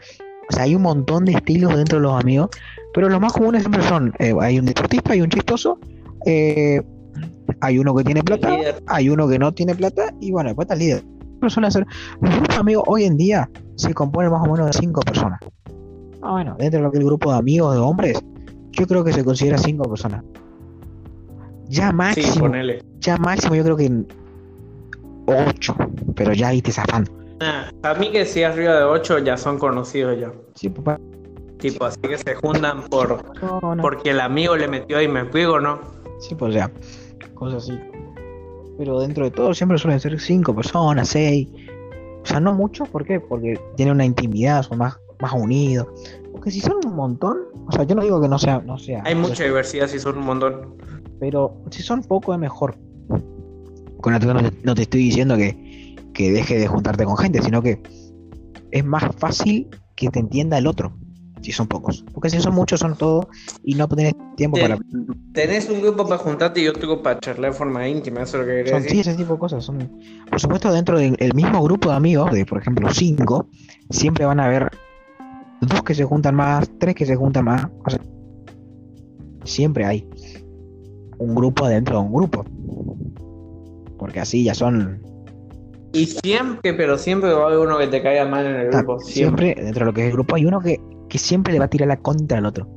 O 0.50 0.54
sea, 0.54 0.64
hay 0.64 0.76
un 0.76 0.82
montón 0.82 1.26
de 1.26 1.34
estilos 1.34 1.76
dentro 1.76 1.98
de 1.98 2.04
los 2.04 2.20
amigos, 2.20 2.50
pero 2.94 3.10
los 3.10 3.20
más 3.20 3.34
comunes 3.34 3.64
siempre 3.64 3.84
son, 3.84 4.14
eh, 4.20 4.34
hay 4.40 4.60
un 4.60 4.66
deportista, 4.66 5.14
hay 5.14 5.22
un 5.22 5.30
chistoso, 5.30 5.78
eh, 6.26 6.82
hay 7.62 7.80
uno 7.80 7.94
que 7.96 8.04
tiene 8.04 8.24
plata, 8.24 8.56
hay 8.88 9.10
uno 9.10 9.28
que 9.28 9.38
no 9.38 9.52
tiene 9.52 9.76
plata, 9.76 10.14
y 10.22 10.32
bueno, 10.32 10.50
después 10.50 10.66
está 10.66 10.74
el 10.76 10.80
líder. 10.80 11.04
Ser, 11.50 11.86
los 12.22 12.32
grupos 12.32 12.56
de 12.56 12.62
amigos 12.62 12.84
hoy 12.88 13.04
en 13.04 13.16
día 13.18 13.50
se 13.76 13.94
componen 13.94 14.32
más 14.32 14.42
o 14.48 14.52
menos 14.52 14.68
de 14.68 14.74
cinco 14.74 15.02
personas. 15.02 15.40
Ah, 16.22 16.32
bueno, 16.32 16.56
dentro 16.58 16.80
de 16.80 16.84
lo 16.86 16.92
que 16.92 16.98
es 16.98 17.02
el 17.02 17.08
grupo 17.08 17.32
de 17.32 17.38
amigos 17.38 17.76
de 17.76 17.80
hombres, 17.80 18.20
yo 18.78 18.88
creo 18.88 19.04
que 19.04 19.14
se 19.14 19.24
considera 19.24 19.58
cinco 19.58 19.88
personas. 19.90 20.24
Ya 21.70 21.90
Sí, 21.90 21.96
máximo, 21.96 22.40
ponele. 22.46 22.82
ya 23.00 23.18
máximo 23.18 23.56
yo 23.56 23.64
creo 23.64 23.76
que 23.78 23.92
8, 25.26 25.76
pero 26.16 26.34
ya 26.34 26.50
ahí 26.50 26.62
te 26.62 26.72
zafando. 26.72 27.12
Ah, 27.42 27.70
a 27.84 27.94
mí 27.96 28.12
que 28.12 28.26
si 28.26 28.44
arriba 28.44 28.76
de 28.78 28.84
8 28.84 29.20
ya 29.20 29.36
son 29.38 29.60
conocidos 29.60 30.18
ya. 30.20 30.32
Sí, 30.56 30.70
papá. 30.70 31.00
Tipo, 31.60 31.86
así 31.86 32.00
que 32.02 32.18
se 32.18 32.36
juntan 32.36 32.84
por 32.84 33.20
No, 33.42 33.76
no. 33.76 33.82
porque 33.82 34.12
el 34.12 34.20
amigo 34.20 34.56
le 34.56 34.68
metió 34.68 34.98
ahí 34.98 35.08
me 35.08 35.22
explico, 35.22 35.60
¿no? 35.60 35.80
Sí, 36.20 36.36
pues 36.36 36.54
sea, 36.54 36.72
cosas 37.34 37.64
así. 37.64 37.80
Pero 38.78 39.00
dentro 39.00 39.24
de 39.26 39.32
todo 39.32 39.54
siempre 39.54 39.78
suelen 39.78 40.00
ser 40.00 40.20
5 40.20 40.56
personas, 40.56 41.10
6. 41.10 41.48
O 42.24 42.26
sea, 42.26 42.40
no 42.40 42.54
muchos, 42.54 42.88
¿por 42.90 43.06
qué? 43.06 43.20
Porque 43.20 43.60
tienen 43.76 43.96
una 43.96 44.06
intimidad, 44.06 44.62
son 44.64 44.78
más, 44.80 44.98
más 45.20 45.34
unidos. 45.34 45.88
Porque 46.32 46.52
si 46.52 46.60
son 46.62 46.78
un 46.86 46.96
montón, 46.96 47.38
o 47.68 47.72
sea, 47.72 47.84
yo 47.84 47.96
no 47.96 48.04
digo 48.04 48.22
que 48.22 48.28
no 48.28 48.38
sea, 48.40 48.60
no 48.60 48.78
sea. 48.78 49.02
Hay 49.06 49.16
mucha 49.16 49.44
diversidad 49.44 49.88
si 49.88 50.00
son 50.00 50.18
un 50.18 50.26
montón. 50.26 50.76
Pero 51.20 51.62
si 51.72 51.82
son 51.82 52.02
poco 52.04 52.34
es 52.34 52.40
mejor. 52.40 52.78
Con 54.02 54.14
esto 54.14 54.34
no 54.34 54.42
te, 54.42 54.52
no 54.64 54.76
te 54.76 54.84
estoy 54.84 55.02
diciendo 55.02 55.36
que, 55.38 55.96
que 56.14 56.32
deje 56.32 56.60
de 56.60 56.68
juntarte 56.68 57.04
con 57.06 57.18
gente, 57.18 57.42
sino 57.42 57.62
que 57.62 57.82
es 58.72 58.86
más 58.86 59.04
fácil 59.18 59.68
que 59.96 60.10
te 60.10 60.20
entienda 60.20 60.58
el 60.58 60.68
otro. 60.68 60.94
Si 61.42 61.52
son 61.52 61.68
pocos. 61.68 62.04
Porque 62.14 62.30
si 62.30 62.40
son 62.40 62.54
muchos, 62.56 62.80
son 62.80 62.96
todos. 62.96 63.26
Y 63.64 63.76
no 63.76 63.88
tenés 63.88 64.14
tiempo 64.36 64.58
para. 64.60 64.78
Ten- 64.78 65.08
Tenés 65.34 65.70
un 65.70 65.82
grupo 65.82 66.04
para 66.08 66.18
juntarte 66.18 66.62
y 66.62 66.68
otro 66.68 67.02
para 67.04 67.20
charlar 67.20 67.52
de 67.52 67.58
forma 67.58 67.88
íntima, 67.88 68.22
eso 68.24 68.38
es 68.38 68.42
lo 68.42 68.48
que 68.50 68.56
quería 68.58 68.74
Son, 68.74 68.84
sí, 68.90 69.00
ese 69.00 69.14
tipo 69.16 69.34
de 69.34 69.40
cosas. 69.40 69.64
Son, 69.64 69.78
por 70.30 70.40
supuesto, 70.40 70.72
dentro 70.72 70.98
del 70.98 71.16
el 71.20 71.34
mismo 71.36 71.62
grupo 71.64 71.90
de 71.90 71.96
amigos, 71.96 72.32
de 72.32 72.44
por 72.46 72.60
ejemplo 72.60 72.90
cinco, 72.92 73.48
siempre 73.92 74.26
van 74.26 74.40
a 74.40 74.46
haber 74.46 74.72
dos 75.62 75.84
que 75.84 75.96
se 75.96 76.04
juntan 76.04 76.36
más, 76.36 76.70
tres 76.80 76.96
que 76.96 77.06
se 77.06 77.16
juntan 77.16 77.46
más. 77.46 77.68
O 77.86 77.90
sea, 77.90 78.00
siempre 79.44 79.86
hay 79.86 80.08
un 81.18 81.34
grupo 81.36 81.68
dentro 81.68 82.00
de 82.00 82.06
un 82.06 82.14
grupo. 82.14 82.46
Porque 83.98 84.20
así 84.20 84.44
ya 84.44 84.54
son 84.54 85.02
Y 85.94 86.06
siempre, 86.06 86.74
pero 86.74 86.98
siempre 86.98 87.34
va 87.34 87.44
a 87.44 87.48
haber 87.48 87.60
uno 87.60 87.78
que 87.78 87.88
te 87.88 88.02
caiga 88.04 88.26
mal 88.28 88.46
en 88.46 88.56
el 88.56 88.68
Ah, 88.74 88.78
grupo. 88.82 89.00
Siempre. 89.00 89.46
siempre, 89.48 89.66
dentro 89.66 89.86
de 89.86 89.92
lo 89.92 89.94
que 89.94 90.02
es 90.02 90.08
el 90.08 90.14
grupo, 90.14 90.36
hay 90.36 90.46
uno 90.46 90.60
que, 90.60 90.80
que 91.10 91.18
siempre 91.18 91.54
le 91.54 91.60
va 91.60 91.66
a 91.66 91.70
tirar 91.70 91.88
la 91.88 91.98
contra 91.98 92.38
al 92.38 92.46
otro. 92.46 92.68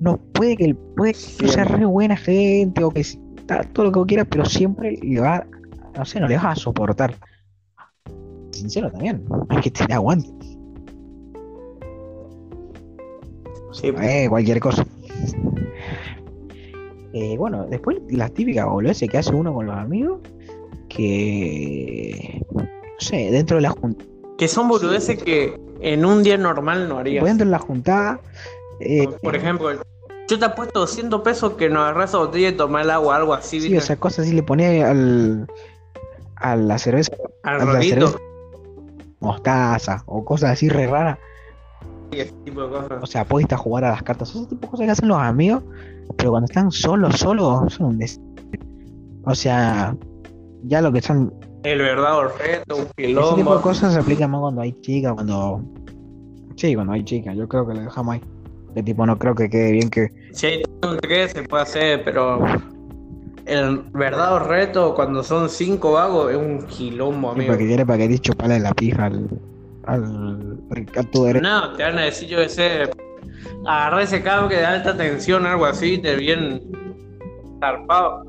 No, 0.00 0.18
puede 0.32 0.56
que, 0.56 0.74
puede 0.96 1.12
que 1.12 1.48
sea 1.48 1.64
re 1.64 1.84
buena 1.86 2.16
gente 2.16 2.82
o 2.84 2.90
que 2.90 3.00
está 3.00 3.62
todo 3.72 3.86
lo 3.86 3.92
que 3.92 4.08
quiera, 4.08 4.24
pero 4.24 4.44
siempre 4.44 4.98
le 5.00 5.20
va, 5.20 5.46
no 5.96 6.04
sé, 6.04 6.18
no 6.20 6.26
le 6.26 6.36
vas 6.36 6.44
a 6.44 6.54
soportar. 6.56 7.14
Sincero 8.50 8.90
también, 8.90 9.24
hay 9.48 9.60
que 9.60 9.70
tener 9.70 9.92
aguante. 9.92 10.28
Sí, 13.72 13.92
Eh, 14.00 14.26
cualquier 14.28 14.60
cosa. 14.60 14.84
Eh, 17.14 17.36
bueno, 17.36 17.66
después 17.68 17.98
las 18.10 18.32
típicas 18.32 18.66
boludeces 18.66 19.08
que 19.10 19.18
hace 19.18 19.34
uno 19.34 19.52
con 19.52 19.66
los 19.66 19.76
amigos, 19.76 20.20
que, 20.88 22.42
no 22.54 22.64
sé, 22.98 23.30
dentro 23.30 23.56
de 23.56 23.62
la 23.62 23.70
junta, 23.70 24.04
Que 24.38 24.48
son 24.48 24.68
boludeces 24.68 25.22
que 25.22 25.60
en 25.80 26.04
un 26.04 26.22
día 26.22 26.38
normal 26.38 26.88
no 26.88 26.98
harías. 26.98 27.24
dentro 27.24 27.44
de 27.44 27.50
la 27.50 27.58
juntada, 27.58 28.20
eh, 28.80 29.08
Por 29.22 29.36
ejemplo, 29.36 29.70
yo 30.28 30.38
te 30.38 30.44
apuesto 30.44 30.80
200 30.80 31.20
pesos 31.20 31.52
que 31.54 31.68
no 31.68 31.80
agarras 31.82 32.10
esa 32.10 32.18
botella 32.18 32.48
y 32.48 32.52
tomar 32.56 32.84
el 32.84 32.90
agua, 32.90 33.16
algo 33.16 33.34
así, 33.34 33.60
Sí, 33.60 33.76
o 33.76 33.80
sea, 33.80 33.96
cosas 33.96 34.26
así 34.26 34.34
le 34.34 34.42
ponía 34.42 34.90
al, 34.90 35.46
a 36.36 36.56
la 36.56 36.78
cerveza 36.78 37.12
Al 37.42 37.60
a 37.60 37.64
la 37.72 37.82
cerveza 37.82 38.16
mostaza 39.20 40.02
o 40.06 40.24
cosas 40.24 40.50
así 40.52 40.68
re 40.68 40.86
raras. 40.86 41.18
Y 42.12 42.20
ese 42.20 42.32
tipo 42.44 42.62
de 42.62 42.68
cosas. 42.68 43.02
O 43.02 43.06
sea, 43.06 43.22
apuesta 43.22 43.54
a 43.54 43.58
jugar 43.58 43.84
a 43.84 43.90
las 43.90 44.02
cartas. 44.02 44.30
Ese 44.30 44.46
tipo 44.46 44.66
de 44.66 44.70
cosas 44.70 44.86
que 44.86 44.90
hacen 44.92 45.08
los 45.08 45.18
amigos, 45.18 45.62
pero 46.16 46.30
cuando 46.30 46.46
están 46.46 46.70
solos, 46.70 47.16
solos, 47.16 47.72
son 47.74 47.86
un 47.86 47.98
des... 47.98 48.20
O 49.24 49.34
sea, 49.34 49.96
ya 50.64 50.80
lo 50.80 50.92
que 50.92 51.00
son. 51.00 51.32
El 51.62 51.78
verdadero 51.78 52.32
reto, 52.38 52.76
un 52.76 52.82
Ese 52.82 52.92
tipo 52.94 53.08
de 53.08 53.32
quilombo. 53.34 53.60
cosas 53.60 53.94
se 53.94 54.00
aplican 54.00 54.30
más 54.30 54.40
cuando 54.40 54.60
hay 54.60 54.72
chicas, 54.80 55.12
cuando. 55.14 55.62
Sí, 56.56 56.74
cuando 56.74 56.92
hay 56.92 57.04
chicas. 57.04 57.36
Yo 57.36 57.48
creo 57.48 57.66
que 57.66 57.74
lo 57.74 57.80
dejamos 57.80 58.14
ahí. 58.14 58.22
De 58.74 58.82
tipo, 58.82 59.06
no 59.06 59.18
creo 59.18 59.34
que 59.34 59.48
quede 59.48 59.72
bien 59.72 59.90
que. 59.90 60.08
Si 60.32 60.46
hay 60.46 60.62
que 61.02 61.28
se 61.28 61.42
puede 61.44 61.62
hacer, 61.62 62.04
pero 62.04 62.44
el 63.46 63.84
verdadero 63.92 64.44
reto 64.44 64.94
cuando 64.94 65.22
son 65.22 65.48
cinco 65.48 65.92
vagos 65.92 66.32
es 66.32 66.36
un 66.36 66.66
quilombo, 66.66 67.30
amigo. 67.30 67.52
Porque 67.52 67.66
quiere 67.66 67.86
para 67.86 67.98
que 67.98 68.08
te 68.08 68.18
chupale 68.18 68.58
la 68.58 68.72
pija 68.72 69.06
al. 69.06 69.28
Al. 69.84 70.58
derecho. 70.68 71.40
No, 71.42 71.72
te 71.74 71.82
van 71.82 71.98
a 71.98 72.02
decir, 72.02 72.28
yo 72.28 72.38
que 72.38 72.48
sé, 72.48 72.90
agarrar 73.66 74.02
ese 74.02 74.22
cable 74.22 74.56
de 74.56 74.64
alta 74.64 74.96
tensión, 74.96 75.46
algo 75.46 75.66
así, 75.66 75.98
te 75.98 76.16
bien 76.16 76.60
zarpado. 77.60 78.24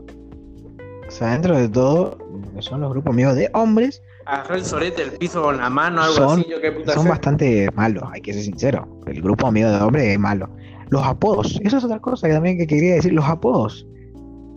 O 1.08 1.12
sea, 1.12 1.32
dentro 1.34 1.58
de 1.58 1.70
todo, 1.70 2.18
que 2.56 2.62
son 2.62 2.82
los 2.82 2.92
grupos 2.92 3.12
amigos 3.14 3.36
de 3.36 3.50
hombres, 3.54 4.02
Agarrar 4.26 4.58
el 4.60 4.64
sorete 4.64 5.04
del 5.06 5.18
piso 5.18 5.42
con 5.42 5.58
la 5.58 5.70
mano, 5.70 6.02
algo 6.02 6.16
Son- 6.16 6.40
así, 6.40 6.50
yo 6.50 6.62
qué 6.62 6.72
puta 6.72 6.94
son 6.94 7.04
sé. 7.04 7.10
bastante 7.10 7.70
malos, 7.76 8.06
hay 8.10 8.22
que 8.22 8.32
ser 8.34 8.44
sincero. 8.44 8.88
El 9.06 9.22
grupo 9.22 9.48
amigo 9.48 9.70
de 9.70 9.76
hombres 9.82 10.06
es 10.06 10.18
malo. 10.18 10.50
Los 10.90 11.04
apodos, 11.04 11.60
eso 11.62 11.78
es 11.78 11.84
otra 11.84 12.00
cosa 12.00 12.28
que 12.28 12.34
también 12.34 12.58
que 12.58 12.66
quería 12.66 12.96
decir, 12.96 13.12
los 13.12 13.26
apodos 13.26 13.86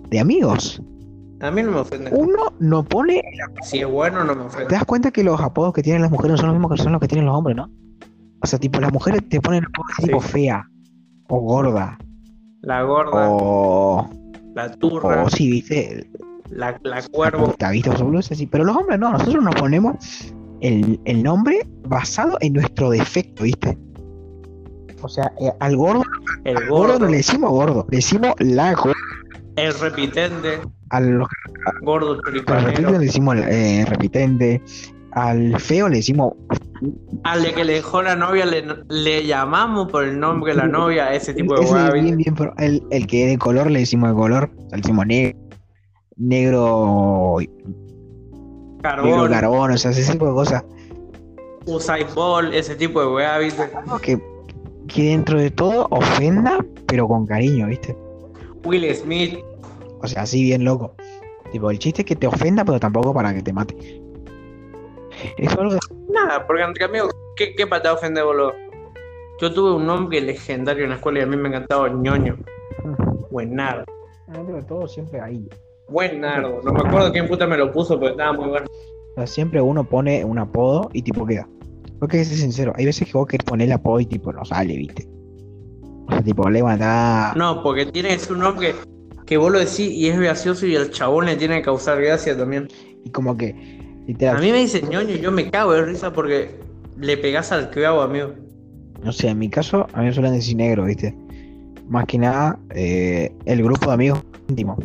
de 0.08 0.20
amigos. 0.20 0.80
A 1.40 1.50
mí 1.50 1.62
no 1.62 1.72
me 1.72 1.78
ofende. 1.80 2.10
Uno 2.14 2.52
no 2.60 2.82
pone, 2.84 3.22
Si 3.62 3.80
es 3.80 3.86
bueno, 3.86 4.24
no 4.24 4.34
me 4.34 4.40
te 4.42 4.46
ofende. 4.46 4.74
das 4.74 4.84
cuenta 4.84 5.10
que 5.10 5.22
los 5.22 5.40
apodos 5.40 5.72
que 5.74 5.82
tienen 5.82 6.02
las 6.02 6.10
mujeres 6.10 6.32
no 6.32 6.36
son 6.38 6.46
los 6.48 6.54
mismos 6.56 6.70
que 6.76 6.82
son 6.82 6.92
los 6.92 7.00
que 7.00 7.08
tienen 7.08 7.26
los 7.26 7.36
hombres, 7.36 7.56
¿no? 7.56 7.70
O 8.42 8.46
sea, 8.46 8.58
tipo, 8.58 8.80
las 8.80 8.92
mujeres 8.92 9.28
te 9.28 9.40
ponen 9.40 9.64
apodos 9.64 9.90
Sí. 9.98 10.02
tipo 10.04 10.20
fea, 10.20 10.66
o 11.28 11.40
gorda, 11.40 11.98
La 12.62 12.82
gorda, 12.82 13.28
o, 13.30 14.08
la 14.54 14.70
turra, 14.72 15.24
o 15.24 15.28
sí, 15.30 15.50
viste, 15.50 16.10
la, 16.50 16.78
la 16.82 17.02
cuervo. 17.02 17.46
puta, 17.50 17.70
viste, 17.70 17.90
o 17.90 17.94
boludeces 18.04 18.32
así. 18.32 18.46
Pero 18.46 18.64
los 18.64 18.76
hombres 18.76 18.98
no, 18.98 19.12
nosotros 19.12 19.42
nos 19.44 19.54
ponemos 19.56 19.94
el, 20.60 20.98
el 21.04 21.22
nombre 21.22 21.66
basado 21.88 22.38
en 22.40 22.54
nuestro 22.54 22.90
defecto, 22.90 23.42
viste. 23.42 23.76
O 25.02 25.08
sea, 25.08 25.30
eh, 25.40 25.52
al 25.60 25.76
gordo 25.76 26.02
El 26.44 26.56
Al 26.56 26.68
gordo 26.68 26.92
gordo, 26.94 26.98
no 27.00 27.06
le 27.10 27.18
decimos 27.18 27.50
gordo, 27.50 27.86
le 27.90 27.96
decimos 27.98 28.34
la 28.38 28.72
gorda. 28.74 28.94
el 29.56 29.74
repitente, 29.78 30.60
A 30.90 31.00
los 31.00 31.28
gordo 31.82 32.12
a 32.12 32.16
repitentes 32.16 32.22
choripanero. 32.24 32.90
le 32.92 32.98
decimos 32.98 33.36
eh, 33.38 33.84
repitente. 33.88 34.62
Al 35.12 35.58
feo 35.58 35.88
le 35.88 35.96
decimos. 35.96 36.34
Al 37.24 37.42
de 37.42 37.54
que 37.54 37.64
le 37.64 37.74
dejó 37.74 38.02
la 38.02 38.16
novia 38.16 38.44
le, 38.44 38.64
le 38.88 39.26
llamamos 39.26 39.90
por 39.90 40.04
el 40.04 40.20
nombre 40.20 40.52
de 40.52 40.58
la 40.58 40.66
novia, 40.68 41.14
ese 41.14 41.32
tipo 41.32 41.54
de 41.54 41.64
ese 41.64 41.74
el, 42.58 42.82
el 42.90 43.06
que 43.06 43.24
es 43.24 43.30
de 43.30 43.38
color 43.38 43.70
le 43.70 43.80
decimos 43.80 44.10
de 44.10 44.14
color. 44.14 44.50
Le 44.70 44.76
decimos 44.76 45.06
negro. 45.06 45.38
Negro. 46.16 47.36
Negro 47.38 47.76
Carbón, 48.82 49.30
carbón, 49.30 49.70
o 49.72 49.78
sea, 49.78 49.90
ese 49.90 50.12
tipo 50.12 50.26
de 50.26 50.32
cosas. 50.32 50.64
Usain 51.66 52.06
ese 52.52 52.76
tipo 52.76 53.00
de. 53.00 53.26
Algo 53.26 53.98
que, 53.98 54.20
que 54.86 55.02
dentro 55.08 55.40
de 55.40 55.50
todo 55.50 55.88
ofenda, 55.90 56.64
pero 56.86 57.08
con 57.08 57.26
cariño, 57.26 57.66
¿viste? 57.66 57.96
Will 58.64 58.94
Smith, 58.94 59.38
O 60.00 60.06
sea, 60.06 60.22
así 60.22 60.42
bien 60.42 60.64
loco. 60.64 60.94
Tipo, 61.52 61.70
el 61.70 61.78
chiste 61.78 62.02
es 62.02 62.06
que 62.06 62.16
te 62.16 62.26
ofenda, 62.26 62.64
pero 62.64 62.80
tampoco 62.80 63.14
para 63.14 63.32
que 63.34 63.42
te 63.42 63.52
mate. 63.52 63.76
Es 65.38 65.56
algo 65.56 65.74
de... 65.74 65.80
Nada, 66.08 66.46
porque 66.46 66.62
entre 66.62 66.84
amigos, 66.84 67.12
¿qué, 67.36 67.54
qué 67.54 67.66
patada 67.66 67.94
ofende, 67.94 68.22
boludo? 68.22 68.52
Yo 69.40 69.52
tuve 69.52 69.74
un 69.74 69.86
nombre 69.86 70.20
legendario 70.20 70.84
en 70.84 70.90
la 70.90 70.96
escuela 70.96 71.20
y 71.20 71.22
a 71.22 71.26
mí 71.26 71.36
me 71.36 71.48
encantaba 71.48 71.88
ñoño. 71.88 72.36
Buenardo. 73.30 73.84
De 74.28 74.62
todo 74.62 74.88
siempre 74.88 75.20
hay. 75.20 75.48
Buenardo. 75.88 76.60
No 76.64 76.72
me 76.72 76.80
acuerdo 76.80 77.12
quién 77.12 77.28
puta 77.28 77.46
me 77.46 77.56
lo 77.56 77.70
puso, 77.70 77.98
pero 77.98 78.12
estaba 78.12 78.32
muy 78.32 78.48
bueno. 78.48 78.66
O 78.66 79.14
sea, 79.16 79.26
siempre 79.26 79.60
uno 79.60 79.84
pone 79.84 80.24
un 80.24 80.38
apodo 80.38 80.90
y 80.92 81.02
tipo 81.02 81.26
queda. 81.26 81.48
Porque 81.98 82.18
que 82.18 82.24
ser 82.24 82.38
sincero, 82.38 82.72
hay 82.76 82.86
veces 82.86 83.10
que 83.10 83.16
vos 83.16 83.26
querés 83.26 83.44
poner 83.44 83.68
el 83.68 83.72
apodo 83.72 84.00
y 84.00 84.06
tipo 84.06 84.32
no 84.32 84.44
sale, 84.44 84.76
¿viste? 84.76 85.06
O 86.08 86.12
sea, 86.12 86.22
tipo 86.22 86.48
levanta. 86.48 87.32
No, 87.36 87.62
porque 87.62 87.86
tiene 87.86 88.16
un 88.30 88.38
nombre 88.38 88.74
que, 89.26 89.36
vos 89.36 89.50
lo 89.52 89.58
decís 89.58 89.80
y 89.90 90.08
es 90.08 90.18
gracioso 90.18 90.66
y 90.66 90.74
el 90.74 90.90
chabón 90.90 91.26
le 91.26 91.36
tiene 91.36 91.56
que 91.56 91.62
causar 91.62 92.00
gracia 92.00 92.36
también. 92.36 92.68
Y 93.04 93.10
como 93.10 93.36
que. 93.36 93.50
A 94.28 94.34
mí 94.40 94.52
me 94.52 94.58
dice 94.58 94.82
ñoño 94.82 95.14
y 95.14 95.18
yo 95.20 95.32
me 95.32 95.50
cago 95.50 95.72
de 95.72 95.82
risa 95.84 96.12
porque 96.12 96.60
le 96.96 97.16
pegás 97.16 97.50
al 97.52 97.70
clavo, 97.70 98.02
amigo. 98.02 98.32
No 99.02 99.12
sé, 99.12 99.28
en 99.28 99.38
mi 99.38 99.50
caso, 99.50 99.86
a 99.92 100.00
mí 100.00 100.06
me 100.06 100.12
suelen 100.12 100.32
decir 100.32 100.56
negro, 100.56 100.84
¿viste? 100.84 101.14
Más 101.88 102.06
que 102.06 102.18
nada, 102.18 102.58
eh, 102.70 103.32
el 103.44 103.62
grupo 103.62 103.86
de 103.88 103.92
amigos 103.94 104.22
íntimo. 104.48 104.76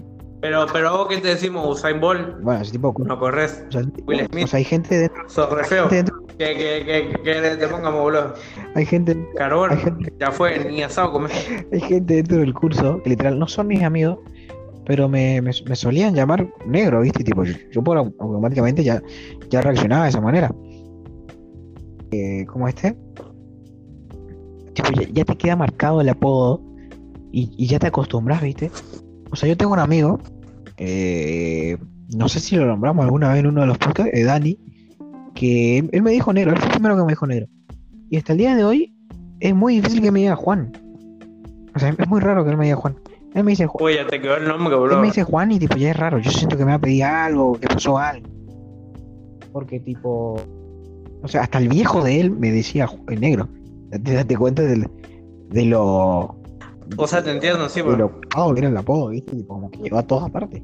Pero, 0.42 0.66
pero 0.74 0.92
vos 0.98 1.08
qué 1.08 1.18
te 1.18 1.28
decimos, 1.30 1.68
Usain 1.78 2.00
Bolt, 2.02 2.42
Bueno, 2.42 2.62
ese 2.62 2.72
tipo. 2.72 2.94
no 3.06 3.20
corres, 3.20 3.64
O 3.70 3.72
sea, 3.72 3.84
Will 4.08 4.26
Smith. 4.32 4.44
o 4.46 4.48
sea, 4.48 4.58
hay 4.58 4.64
gente 4.64 4.98
dentro. 4.98 5.30
sos 5.30 5.50
re 5.52 5.64
feo. 5.66 5.84
gente 5.88 5.96
dentro- 5.98 6.18
Que, 6.42 6.56
que, 6.56 7.22
que, 7.24 7.24
que 7.24 7.56
te 7.58 7.68
pongamos, 7.68 8.02
boludo. 8.02 8.34
hay 8.74 8.86
gente 8.86 9.16
Carbón, 9.36 9.72
Hay 9.72 9.78
gente- 9.78 10.14
ya 10.20 10.32
fue, 10.32 10.72
ni 10.72 10.82
asado 10.82 11.12
comer. 11.12 11.32
Hay 11.72 11.80
gente 11.82 12.16
dentro 12.16 12.38
del 12.38 12.54
curso 12.54 13.00
que 13.04 13.12
literal 13.12 13.38
no 13.38 13.48
son 13.48 13.68
mis 13.68 13.84
amigos, 13.84 14.18
pero 14.88 15.08
me, 15.08 15.40
me- 15.42 15.52
me 15.68 15.76
solían 15.76 16.16
llamar 16.16 16.48
negro, 16.66 17.02
¿viste? 17.02 17.24
Tipo, 17.24 17.44
yo, 17.44 17.54
yo 17.72 17.84
por 17.84 17.98
au- 17.98 18.16
automáticamente 18.20 18.84
ya, 18.84 19.04
ya 19.52 19.62
reaccionaba 19.62 20.04
de 20.06 20.10
esa 20.10 20.22
manera. 20.22 20.52
Eh, 22.12 22.46
¿Cómo 22.48 22.68
este? 22.68 22.98
Tipo, 24.74 24.90
ya, 25.00 25.08
ya 25.12 25.26
te 25.26 25.36
queda 25.38 25.56
marcado 25.56 26.02
el 26.02 26.10
apodo 26.10 26.62
y, 27.32 27.52
y 27.58 27.68
ya 27.68 27.78
te 27.78 27.88
acostumbras, 27.88 28.42
¿viste? 28.42 28.72
O 29.32 29.36
sea, 29.36 29.48
yo 29.48 29.56
tengo 29.58 29.74
un 29.74 29.80
amigo, 29.80 30.20
eh, 30.78 31.78
no 32.16 32.28
sé 32.30 32.40
si 32.40 32.56
lo 32.56 32.66
nombramos 32.66 33.04
alguna 33.06 33.30
vez 33.30 33.40
en 33.42 33.48
uno 33.48 33.62
de 33.62 33.68
los 33.68 33.78
podcasts, 33.78 34.12
eh, 34.14 34.24
Dani, 34.24 34.58
que 35.42 35.80
él, 35.80 35.90
él 35.92 36.02
me 36.04 36.12
dijo 36.12 36.32
negro, 36.32 36.52
él 36.52 36.58
fue 36.58 36.68
el 36.68 36.74
primero 36.74 36.96
que 36.96 37.02
me 37.04 37.10
dijo 37.14 37.26
negro. 37.28 37.48
Y 38.10 38.18
hasta 38.18 38.34
el 38.34 38.38
día 38.38 38.56
de 38.56 38.64
hoy 38.64 38.94
es 39.40 39.56
muy 39.56 39.76
difícil 39.76 40.02
que 40.02 40.12
me 40.12 40.20
diga 40.20 40.36
Juan. 40.36 40.72
O 41.76 41.80
sea, 41.80 41.90
es 41.98 42.08
muy 42.08 42.20
raro 42.22 42.44
que 42.44 42.52
él 42.52 42.58
me 42.58 42.66
diga 42.66 42.76
Juan. 42.78 42.96
Él 43.34 43.44
me 43.44 43.52
dice 43.52 43.66
Juan. 43.66 43.84
Uy, 43.86 43.96
ya 43.96 44.06
te 44.06 44.22
quedó 44.22 44.36
el 44.38 44.48
nombre, 44.48 44.74
Él 44.74 44.80
boludo. 44.80 45.00
me 45.00 45.08
dice 45.08 45.24
Juan 45.24 45.52
y 45.52 45.58
tipo 45.60 45.78
ya 45.78 45.92
es 45.92 45.98
raro. 45.98 46.20
Yo 46.20 46.30
siento 46.32 46.58
que 46.58 46.64
me 46.66 46.72
va 46.72 46.76
a 46.76 46.82
pedir 46.82 47.04
algo, 47.06 47.54
que 47.60 47.68
pasó 47.68 47.98
algo. 47.98 48.28
Porque 49.52 49.80
tipo. 49.80 50.36
O 51.24 51.28
sea, 51.28 51.42
hasta 51.42 51.58
el 51.60 51.70
viejo 51.70 52.04
de 52.04 52.20
él 52.20 52.32
me 52.32 52.52
decía 52.52 52.88
el 53.10 53.20
negro. 53.22 53.48
Date, 53.90 54.14
date 54.14 54.38
cuenta 54.38 54.62
del- 54.64 54.88
de 55.50 55.66
lo. 55.66 56.36
O 56.98 57.08
sea, 57.08 57.24
te 57.24 57.32
entiendo, 57.32 57.70
sí, 57.70 57.82
de 57.82 57.88
pero 57.88 58.20
que 58.20 58.60
era 58.60 58.68
el 58.70 58.78
apodo, 58.78 59.10
¿viste? 59.10 59.36
Tipo, 59.36 59.54
como 59.56 59.72
que 59.72 59.80
llegó 59.80 59.98
a 59.98 60.04
todas 60.04 60.30
partes. 60.30 60.62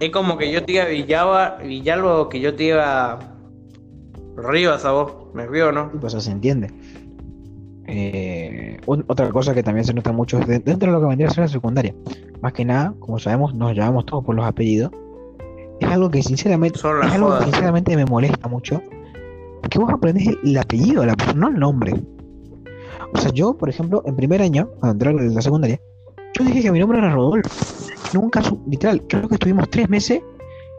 es 0.00 0.10
como 0.10 0.36
que 0.38 0.50
yo 0.50 0.64
te 0.64 0.72
diga 0.72 0.86
Villaba, 0.86 1.58
Villalba 1.58 2.20
o 2.22 2.28
que 2.28 2.40
yo 2.40 2.54
te 2.54 2.64
diga 2.64 3.18
Rivas 4.42 4.84
a 4.84 4.92
vos. 4.92 5.12
¿Me 5.34 5.46
río 5.46 5.70
no? 5.72 5.88
Tipo, 5.90 6.06
o 6.06 6.10
sea, 6.10 6.20
se 6.20 6.30
entiende. 6.30 6.70
Eh, 7.86 8.78
otra 8.86 9.30
cosa 9.30 9.52
que 9.54 9.62
también 9.62 9.84
se 9.84 9.92
nota 9.94 10.12
mucho 10.12 10.38
es 10.38 10.46
de- 10.46 10.58
dentro 10.60 10.88
de 10.88 10.92
lo 10.92 11.00
que 11.00 11.06
vendría 11.08 11.28
a 11.28 11.30
ser 11.32 11.42
la 11.44 11.48
secundaria. 11.48 11.94
Más 12.40 12.52
que 12.52 12.64
nada, 12.64 12.94
como 13.00 13.18
sabemos, 13.18 13.54
nos 13.54 13.74
llamamos 13.74 14.06
todos 14.06 14.24
por 14.24 14.34
los 14.34 14.44
apellidos. 14.46 14.92
Es 15.80 15.88
algo 15.88 16.10
que 16.10 16.22
sinceramente, 16.22 16.78
es 16.78 16.84
algo 16.84 17.38
que 17.38 17.44
sinceramente 17.44 17.96
me 17.96 18.04
molesta 18.04 18.48
mucho. 18.48 18.80
Que 19.68 19.78
vos 19.78 19.90
aprendés 19.92 20.28
el, 20.28 20.38
el 20.44 20.58
apellido 20.58 21.00
de 21.00 21.08
la 21.08 21.16
persona, 21.16 21.40
no 21.40 21.48
el 21.48 21.58
nombre. 21.58 21.94
O 23.12 23.18
sea, 23.18 23.32
yo, 23.32 23.54
por 23.54 23.68
ejemplo, 23.68 24.02
en 24.06 24.14
primer 24.14 24.40
año, 24.42 24.68
cuando 24.78 24.92
entré 25.06 25.10
a 25.28 25.30
la 25.34 25.42
secundaria, 25.42 25.80
yo 26.38 26.44
dije 26.44 26.62
que 26.62 26.70
mi 26.72 26.78
nombre 26.78 26.98
era 26.98 27.12
Rodolfo. 27.12 27.48
Nunca, 28.14 28.40
literal, 28.68 29.02
creo 29.08 29.28
que 29.28 29.34
estuvimos 29.34 29.68
tres 29.70 29.88
meses 29.88 30.22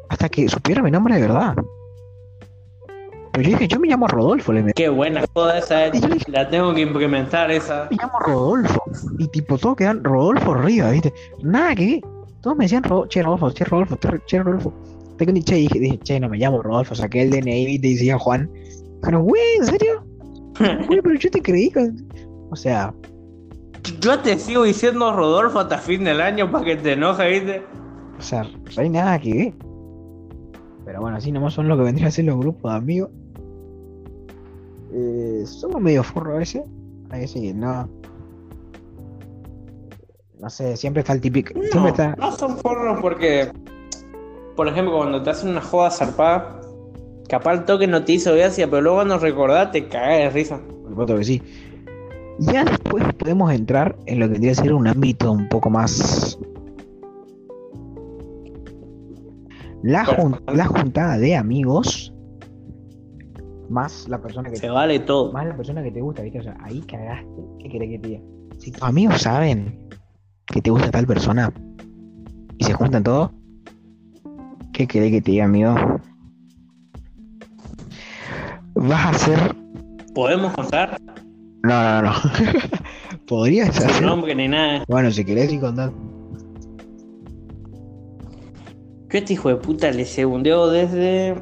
hasta 0.09 0.29
que 0.29 0.47
supiera 0.47 0.81
mi 0.81 0.91
nombre 0.91 1.15
de 1.15 1.21
verdad. 1.21 1.55
Pero 3.33 3.43
yo 3.49 3.49
dije, 3.57 3.67
yo 3.67 3.79
me 3.79 3.87
llamo 3.87 4.07
Rodolfo, 4.07 4.51
le 4.51 4.61
metí. 4.63 4.81
Qué 4.83 4.89
buena 4.89 5.23
joda 5.33 5.57
esa, 5.59 5.85
eh. 5.87 5.91
Dije, 5.91 6.07
La 6.27 6.49
tengo 6.49 6.73
que 6.73 6.81
implementar 6.81 7.49
esa. 7.51 7.87
me 7.89 7.97
llamo 7.97 8.19
Rodolfo. 8.19 8.83
Y 9.19 9.27
tipo, 9.29 9.57
todos 9.57 9.75
quedan 9.77 10.03
Rodolfo 10.03 10.53
arriba, 10.53 10.91
¿viste? 10.91 11.13
Nada 11.41 11.73
que. 11.75 12.01
Todos 12.41 12.57
me 12.57 12.65
decían, 12.65 12.83
che, 13.07 13.21
Rodolfo, 13.23 13.51
che, 13.51 13.63
Rodolfo, 13.63 13.97
che, 14.25 14.41
Rodolfo. 14.43 14.73
Que 15.17 15.25
un 15.25 15.41
che, 15.43 15.55
dije, 15.55 15.79
dije, 15.79 15.99
che, 15.99 16.19
no 16.19 16.27
me 16.27 16.37
llamo 16.37 16.61
Rodolfo, 16.61 16.95
saqué 16.95 17.21
el 17.21 17.29
DNI 17.29 17.67
y 17.67 17.77
decía 17.77 18.17
Juan. 18.17 18.49
Pero, 19.03 19.21
güey, 19.21 19.41
¿en 19.59 19.65
serio? 19.65 20.03
Güey, 20.87 21.01
pero 21.01 21.15
yo 21.15 21.31
te 21.31 21.41
creí. 21.41 21.71
con- 21.71 21.95
O 22.51 22.55
sea, 22.55 22.93
Yo 24.01 24.19
te 24.19 24.37
sigo 24.37 24.63
diciendo 24.63 25.11
Rodolfo 25.15 25.59
hasta 25.59 25.77
fin 25.77 26.03
del 26.03 26.19
año 26.21 26.51
para 26.51 26.65
que 26.65 26.75
te 26.75 26.93
enojes, 26.93 27.29
¿viste? 27.31 27.63
o 28.19 28.21
sea, 28.21 28.43
no 28.43 28.49
hay 28.81 28.89
nada 28.89 29.17
que 29.19 29.33
ver. 29.33 29.53
Pero 30.85 31.01
bueno, 31.01 31.17
así 31.17 31.31
nomás 31.31 31.53
son 31.53 31.67
lo 31.67 31.77
que 31.77 31.83
vendrían 31.83 32.09
a 32.09 32.11
ser 32.11 32.25
los 32.25 32.37
grupos 32.37 32.71
de 32.71 32.77
amigos. 32.77 33.09
Eh, 34.93 35.43
somos 35.45 35.81
medio 35.81 36.03
forros 36.03 36.35
a 36.35 36.37
veces. 36.39 36.63
A 37.09 37.17
veces 37.17 37.41
que 37.41 37.53
no. 37.53 37.89
No 40.39 40.49
sé, 40.49 40.75
siempre 40.75 41.01
está 41.01 41.13
el 41.13 41.21
típico. 41.21 41.53
No, 41.53 41.63
Siempre 41.63 41.91
está. 41.91 42.15
no 42.15 42.31
son 42.35 42.57
forros 42.57 42.99
porque, 43.01 43.51
por 44.55 44.67
ejemplo, 44.67 44.97
cuando 44.97 45.21
te 45.21 45.29
hacen 45.29 45.49
una 45.49 45.61
joda 45.61 45.91
zarpada, 45.91 46.59
capaz 47.29 47.53
el 47.53 47.65
toque 47.65 47.85
no 47.87 48.03
te 48.03 48.13
hizo 48.13 48.33
gracia, 48.33 48.67
pero 48.69 48.81
luego 48.81 48.97
cuando 48.97 49.19
recordás 49.19 49.71
te 49.71 49.87
cagás 49.87 50.17
de 50.17 50.29
risa. 50.31 50.59
Por 50.81 50.89
supuesto 50.89 51.17
que 51.17 51.23
sí. 51.23 51.43
Ya 52.39 52.63
después 52.63 53.03
podemos 53.19 53.53
entrar 53.53 53.95
en 54.07 54.19
lo 54.19 54.25
que 54.27 54.31
tendría 54.33 54.51
que 54.53 54.61
ser 54.61 54.73
un 54.73 54.87
ámbito 54.87 55.31
un 55.31 55.47
poco 55.47 55.69
más. 55.69 56.39
La, 59.83 60.05
jun- 60.05 60.39
la 60.53 60.65
juntada 60.65 61.17
de 61.17 61.35
amigos. 61.35 62.10
Más 63.71 64.07
la 64.09 64.21
persona 64.21 64.49
que 64.49 64.57
Se 64.57 64.69
vale 64.69 64.99
todo. 64.99 65.31
más 65.31 65.45
la 65.47 65.55
persona 65.55 65.81
que 65.81 65.91
te 65.91 66.01
gusta, 66.01 66.21
¿viste? 66.23 66.39
O 66.39 66.43
sea, 66.43 66.57
ahí 66.61 66.81
cagaste. 66.81 67.41
¿Qué 67.59 67.69
querés 67.69 67.89
que 67.91 67.99
te 67.99 68.07
diga? 68.09 68.21
Si 68.59 68.71
tus 68.71 68.83
amigos 68.83 69.21
saben 69.21 69.87
que 70.45 70.61
te 70.61 70.69
gusta 70.69 70.91
tal 70.91 71.07
persona 71.07 71.51
y 72.57 72.63
se 72.65 72.73
juntan 72.73 73.01
todos, 73.03 73.31
¿qué 74.73 74.85
querés 74.87 75.11
que 75.11 75.21
te 75.21 75.31
diga, 75.31 75.45
amigo? 75.45 75.73
Vas 78.75 79.05
a 79.05 79.09
hacer. 79.09 79.55
¿Podemos 80.13 80.51
contar? 80.53 80.97
No, 81.63 82.01
no, 82.01 82.01
no. 82.01 82.11
Podrías 83.27 83.73
Sin 83.75 83.85
hacer. 83.89 84.03
nombre 84.03 84.35
ni 84.35 84.47
nada. 84.49 84.83
Bueno, 84.89 85.11
si 85.11 85.23
querés 85.23 85.51
ir 85.53 85.61
contar. 85.61 85.91
A 89.09 89.17
este 89.17 89.33
hijo 89.33 89.49
de 89.49 89.55
puta 89.57 89.91
le 89.91 90.05
segundeo 90.05 90.69
desde 90.69 91.35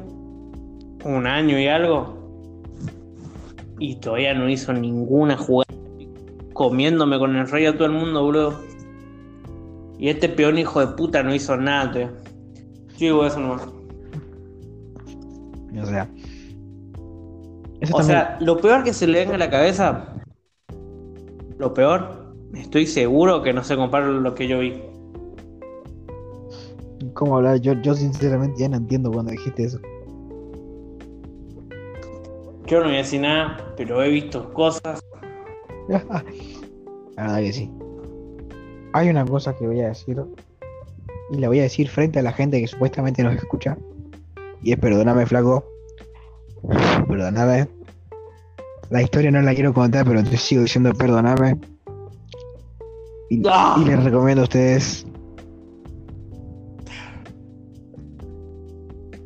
un 1.04 1.26
año 1.26 1.58
y 1.58 1.66
algo. 1.66 2.19
Y 3.80 3.96
todavía 3.96 4.34
no 4.34 4.48
hizo 4.48 4.72
ninguna 4.72 5.36
jugada. 5.36 5.74
Comiéndome 6.52 7.18
con 7.18 7.34
el 7.34 7.48
rey 7.48 7.66
a 7.66 7.72
todo 7.74 7.86
el 7.86 7.92
mundo, 7.92 8.22
boludo. 8.22 8.60
Y 9.98 10.08
este 10.08 10.28
peón 10.28 10.58
hijo 10.58 10.80
de 10.80 10.94
puta 10.94 11.22
no 11.22 11.34
hizo 11.34 11.56
nada, 11.56 11.90
tío. 11.90 12.08
Digo 12.98 13.26
eso 13.26 13.40
nomás. 13.40 13.66
O 15.82 15.86
sea. 15.86 16.08
Eso 17.80 17.94
O 17.94 17.98
también. 17.98 18.18
sea, 18.18 18.38
lo 18.40 18.58
peor 18.58 18.84
que 18.84 18.92
se 18.92 19.06
le 19.06 19.20
venga 19.20 19.34
a 19.36 19.38
la 19.38 19.48
cabeza, 19.48 20.14
lo 21.58 21.72
peor, 21.72 22.34
estoy 22.54 22.86
seguro 22.86 23.42
que 23.42 23.54
no 23.54 23.64
se 23.64 23.76
compara 23.76 24.06
lo 24.08 24.34
que 24.34 24.46
yo 24.46 24.58
vi. 24.58 24.74
¿Cómo 27.14 27.36
hablar? 27.38 27.60
Yo, 27.60 27.72
yo 27.80 27.94
sinceramente 27.94 28.60
ya 28.60 28.68
no 28.68 28.76
entiendo 28.76 29.10
cuando 29.10 29.32
dijiste 29.32 29.64
eso. 29.64 29.78
Yo 32.70 32.78
no 32.78 32.84
voy 32.84 32.94
a 32.94 32.98
decir 32.98 33.20
nada, 33.20 33.74
pero 33.76 34.00
he 34.00 34.08
visto 34.10 34.54
cosas. 34.54 35.00
La 35.88 35.98
verdad 37.16 37.38
que 37.40 37.52
sí. 37.52 37.68
Hay 38.92 39.08
una 39.08 39.26
cosa 39.26 39.56
que 39.56 39.66
voy 39.66 39.80
a 39.80 39.88
decir. 39.88 40.22
Y 41.32 41.38
la 41.38 41.48
voy 41.48 41.58
a 41.58 41.62
decir 41.62 41.88
frente 41.88 42.20
a 42.20 42.22
la 42.22 42.32
gente 42.32 42.60
que 42.60 42.68
supuestamente 42.68 43.24
nos 43.24 43.34
escucha. 43.34 43.76
Y 44.62 44.70
es 44.70 44.78
perdóname, 44.78 45.26
flaco. 45.26 45.64
Perdóname. 47.08 47.68
La 48.90 49.02
historia 49.02 49.32
no 49.32 49.42
la 49.42 49.52
quiero 49.52 49.74
contar, 49.74 50.06
pero 50.06 50.22
te 50.22 50.36
sigo 50.36 50.62
diciendo 50.62 50.94
perdóname. 50.94 51.58
Y, 53.30 53.42
¡Ah! 53.48 53.78
y 53.80 53.84
les 53.84 54.04
recomiendo 54.04 54.42
a 54.42 54.44
ustedes. 54.44 55.04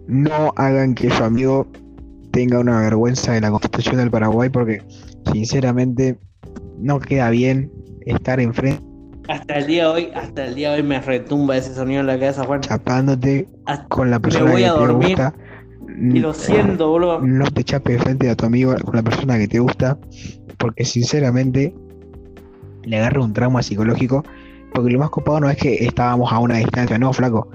No 0.06 0.50
hagan 0.56 0.94
que 0.94 1.10
su 1.10 1.22
amigo 1.22 1.66
tenga 2.34 2.58
una 2.58 2.80
vergüenza 2.80 3.32
de 3.32 3.40
la 3.40 3.50
constitución 3.50 3.96
del 3.96 4.10
Paraguay 4.10 4.50
porque 4.50 4.82
sinceramente 5.32 6.18
no 6.78 6.98
queda 7.00 7.30
bien 7.30 7.70
estar 8.04 8.40
enfrente 8.40 8.82
Hasta 9.28 9.54
el 9.54 9.66
día 9.68 9.84
de 9.84 9.88
hoy, 9.88 10.08
hasta 10.14 10.44
el 10.44 10.54
día 10.54 10.72
de 10.72 10.76
hoy 10.76 10.82
me 10.82 11.00
retumba 11.00 11.56
ese 11.56 11.74
sonido 11.74 12.00
en 12.00 12.06
la 12.08 12.18
cabeza, 12.18 12.44
Juan. 12.44 12.60
chapándote 12.60 13.48
Hasta- 13.64 13.86
con 13.88 14.10
la 14.10 14.18
persona 14.18 14.50
voy 14.50 14.60
que 14.62 14.66
a 14.68 14.74
te 14.74 14.78
dormir. 14.80 15.08
gusta. 15.08 15.34
Y 15.96 16.18
lo 16.18 16.34
siento, 16.34 16.90
boludo. 16.90 17.20
No 17.20 17.48
te 17.52 17.62
chapes 17.62 18.02
frente 18.02 18.28
a 18.28 18.34
tu 18.34 18.46
amigo 18.46 18.74
con 18.84 18.96
la 18.96 19.02
persona 19.02 19.38
que 19.38 19.46
te 19.46 19.60
gusta, 19.60 19.96
porque 20.58 20.84
sinceramente 20.84 21.72
le 22.82 22.98
agarra 22.98 23.22
un 23.22 23.32
trauma 23.32 23.62
psicológico. 23.62 24.24
Porque 24.74 24.90
lo 24.90 24.98
más 24.98 25.10
copado 25.10 25.38
no 25.40 25.48
es 25.48 25.56
que 25.56 25.84
estábamos 25.84 26.32
a 26.32 26.40
una 26.40 26.56
distancia, 26.56 26.98
no, 26.98 27.12
flaco. 27.12 27.48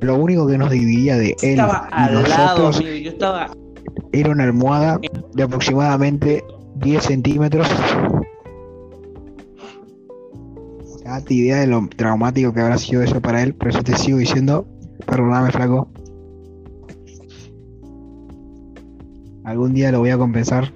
Lo 0.00 0.16
único 0.16 0.46
que 0.46 0.58
nos 0.58 0.70
dividía 0.70 1.16
de 1.16 1.30
él 1.42 1.58
Estaba 1.58 1.88
y 1.90 1.94
al 1.94 2.14
lado, 2.28 2.28
nosotros 2.28 2.76
amigo. 2.76 2.96
Yo 2.96 3.10
estaba. 3.10 3.50
Era 4.12 4.30
una 4.30 4.44
almohada 4.44 5.00
de 5.34 5.42
aproximadamente 5.42 6.44
10 6.76 7.02
centímetros. 7.04 7.66
Date 11.04 11.34
idea 11.34 11.60
de 11.60 11.66
lo 11.68 11.86
traumático 11.96 12.52
que 12.52 12.60
habrá 12.60 12.78
sido 12.78 13.02
eso 13.02 13.20
para 13.20 13.42
él, 13.42 13.54
pero 13.54 13.70
yo 13.70 13.82
te 13.84 13.96
sigo 13.96 14.18
diciendo, 14.18 14.66
perdóname, 15.06 15.52
flaco. 15.52 15.88
Algún 19.44 19.74
día 19.74 19.92
lo 19.92 20.00
voy 20.00 20.10
a 20.10 20.18
compensar. 20.18 20.72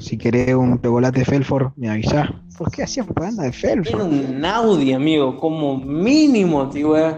Si 0.00 0.16
querés 0.16 0.54
un 0.54 0.80
chocolate 0.80 1.24
Felford, 1.24 1.72
me 1.76 1.90
avisás. 1.90 2.28
¿Por 2.56 2.70
qué 2.70 2.84
hacías 2.84 3.04
propaganda 3.04 3.42
de 3.42 3.48
Era 3.50 3.58
Felford? 3.58 4.02
un 4.02 4.44
Audi, 4.44 4.92
amigo. 4.92 5.36
Como 5.36 5.76
mínimo, 5.78 6.68
tío. 6.70 6.96
eh. 6.96 7.14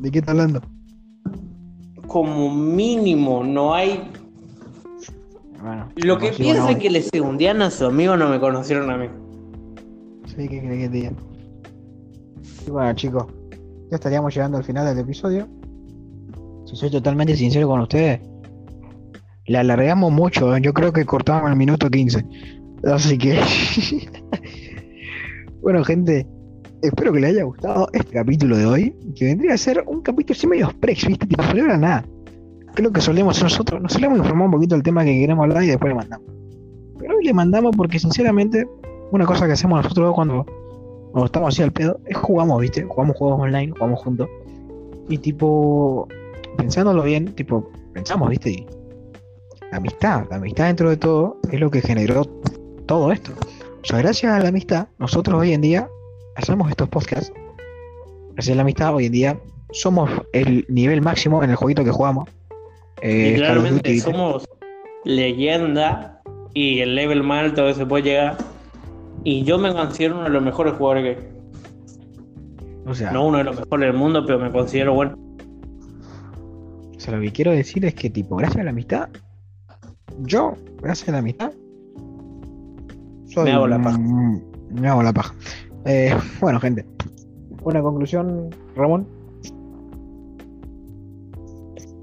¿De 0.00 0.10
qué 0.10 0.20
estás 0.20 0.32
hablando? 0.32 0.62
Como 2.06 2.54
mínimo. 2.54 3.44
No 3.44 3.74
hay. 3.74 4.00
Bueno, 5.64 5.88
Lo 5.96 6.18
que 6.18 6.30
piensa 6.30 6.72
es 6.72 6.76
que 6.76 6.90
le 6.90 7.00
segundían 7.00 7.62
a 7.62 7.70
su 7.70 7.86
amigo 7.86 8.18
no 8.18 8.28
me 8.28 8.38
conocieron 8.38 8.90
a 8.90 8.98
mí. 8.98 9.06
Sí, 10.26 10.46
¿qué 10.46 10.60
crees 10.60 10.78
que 10.78 10.88
te 10.90 10.90
diga? 10.90 11.12
Y 12.66 12.70
bueno, 12.70 12.92
chicos, 12.92 13.24
ya 13.90 13.96
estaríamos 13.96 14.34
llegando 14.34 14.58
al 14.58 14.64
final 14.64 14.84
del 14.84 14.98
episodio. 14.98 15.48
Si 16.66 16.76
soy 16.76 16.90
totalmente 16.90 17.34
sincero 17.34 17.66
con 17.66 17.80
ustedes, 17.80 18.20
la 19.46 19.60
alargamos 19.60 20.12
mucho. 20.12 20.54
¿eh? 20.54 20.60
Yo 20.60 20.74
creo 20.74 20.92
que 20.92 21.06
cortamos 21.06 21.50
el 21.50 21.56
minuto 21.56 21.88
15. 21.88 22.22
Así 22.92 23.16
que. 23.16 23.40
bueno, 25.62 25.82
gente, 25.82 26.26
espero 26.82 27.10
que 27.10 27.20
les 27.20 27.30
haya 27.30 27.44
gustado 27.44 27.88
este 27.94 28.12
capítulo 28.12 28.58
de 28.58 28.66
hoy. 28.66 28.96
Que 29.16 29.24
vendría 29.24 29.54
a 29.54 29.56
ser 29.56 29.82
un 29.86 30.02
capítulo 30.02 30.36
así 30.36 30.46
medio 30.46 30.66
express, 30.66 31.06
¿viste? 31.06 31.26
Tipo, 31.26 31.42
no 31.42 31.64
era 31.64 31.78
nada. 31.78 32.04
Creo 32.74 32.92
que 32.92 33.00
solemos 33.00 33.42
nosotros. 33.42 33.80
Nos 33.80 33.92
solemos 33.92 34.18
informar 34.18 34.46
un 34.46 34.52
poquito 34.52 34.74
del 34.74 34.82
tema 34.82 35.04
que 35.04 35.12
queremos 35.18 35.44
hablar 35.44 35.62
y 35.62 35.68
después 35.68 35.90
le 35.90 35.94
mandamos. 35.94 36.26
Pero 36.98 37.16
hoy 37.16 37.24
le 37.24 37.32
mandamos 37.32 37.74
porque, 37.76 37.98
sinceramente, 37.98 38.66
una 39.12 39.26
cosa 39.26 39.46
que 39.46 39.52
hacemos 39.52 39.82
nosotros 39.82 40.14
cuando, 40.14 40.44
cuando 41.12 41.26
estamos 41.26 41.54
así 41.54 41.62
al 41.62 41.72
pedo 41.72 42.00
es 42.06 42.16
jugamos, 42.16 42.60
¿viste? 42.60 42.82
Jugamos 42.84 43.16
juegos 43.16 43.40
online, 43.40 43.72
jugamos 43.72 44.00
juntos. 44.00 44.28
Y 45.08 45.18
tipo, 45.18 46.08
pensándolo 46.56 47.02
bien, 47.02 47.34
tipo, 47.34 47.70
pensamos, 47.92 48.28
¿viste? 48.30 48.50
Y 48.50 48.66
la 49.70 49.78
amistad, 49.78 50.26
la 50.30 50.36
amistad 50.36 50.66
dentro 50.66 50.90
de 50.90 50.96
todo 50.96 51.38
es 51.50 51.60
lo 51.60 51.70
que 51.70 51.80
generó 51.80 52.24
todo 52.86 53.12
esto. 53.12 53.32
O 53.82 53.86
sea, 53.86 53.98
gracias 53.98 54.32
a 54.32 54.40
la 54.40 54.48
amistad, 54.48 54.88
nosotros 54.98 55.40
hoy 55.40 55.52
en 55.52 55.60
día 55.60 55.88
hacemos 56.36 56.70
estos 56.70 56.88
podcasts. 56.88 57.32
Gracias 58.32 58.54
a 58.54 58.56
la 58.56 58.62
amistad, 58.62 58.94
hoy 58.94 59.06
en 59.06 59.12
día 59.12 59.40
somos 59.72 60.10
el 60.32 60.64
nivel 60.68 61.02
máximo 61.02 61.42
en 61.42 61.50
el 61.50 61.56
jueguito 61.56 61.84
que 61.84 61.90
jugamos. 61.90 62.28
Eh, 63.06 63.32
Literalmente 63.32 63.90
Duty, 63.90 64.00
somos 64.00 64.48
leyenda 65.04 66.22
y 66.54 66.80
el 66.80 66.94
level 66.94 67.22
más 67.22 67.44
alto 67.44 67.66
que 67.66 67.74
se 67.74 67.84
puede 67.84 68.04
llegar. 68.04 68.38
Y 69.24 69.44
yo 69.44 69.58
me 69.58 69.72
considero 69.74 70.14
uno 70.16 70.24
de 70.24 70.30
los 70.30 70.42
mejores 70.42 70.72
jugadores 70.74 71.16
que 71.16 71.22
hay. 71.22 71.28
O 72.86 72.94
sea, 72.94 73.10
No 73.12 73.26
uno 73.26 73.38
de 73.38 73.44
los 73.44 73.56
mejores 73.60 73.88
del 73.88 73.96
mundo, 73.98 74.24
pero 74.26 74.38
me 74.38 74.50
considero 74.50 74.94
bueno. 74.94 75.16
O 76.96 77.00
sea, 77.00 77.14
lo 77.16 77.20
que 77.22 77.30
quiero 77.32 77.50
decir 77.52 77.84
es 77.84 77.94
que, 77.94 78.08
tipo, 78.08 78.36
gracias 78.36 78.60
a 78.60 78.64
la 78.64 78.70
amistad, 78.70 79.08
yo, 80.20 80.54
gracias 80.80 81.08
a 81.10 81.12
la 81.12 81.18
amistad, 81.18 81.52
soy 83.26 83.44
Me 83.44 83.52
hago 83.52 83.66
la 83.66 83.82
paja. 83.82 83.98
un- 83.98 84.42
Me 84.70 84.88
hago 84.88 85.02
la 85.02 85.12
paja. 85.12 85.34
Eh, 85.84 86.14
bueno, 86.40 86.58
gente, 86.60 86.86
una 87.62 87.82
conclusión, 87.82 88.48
Ramón. 88.76 89.06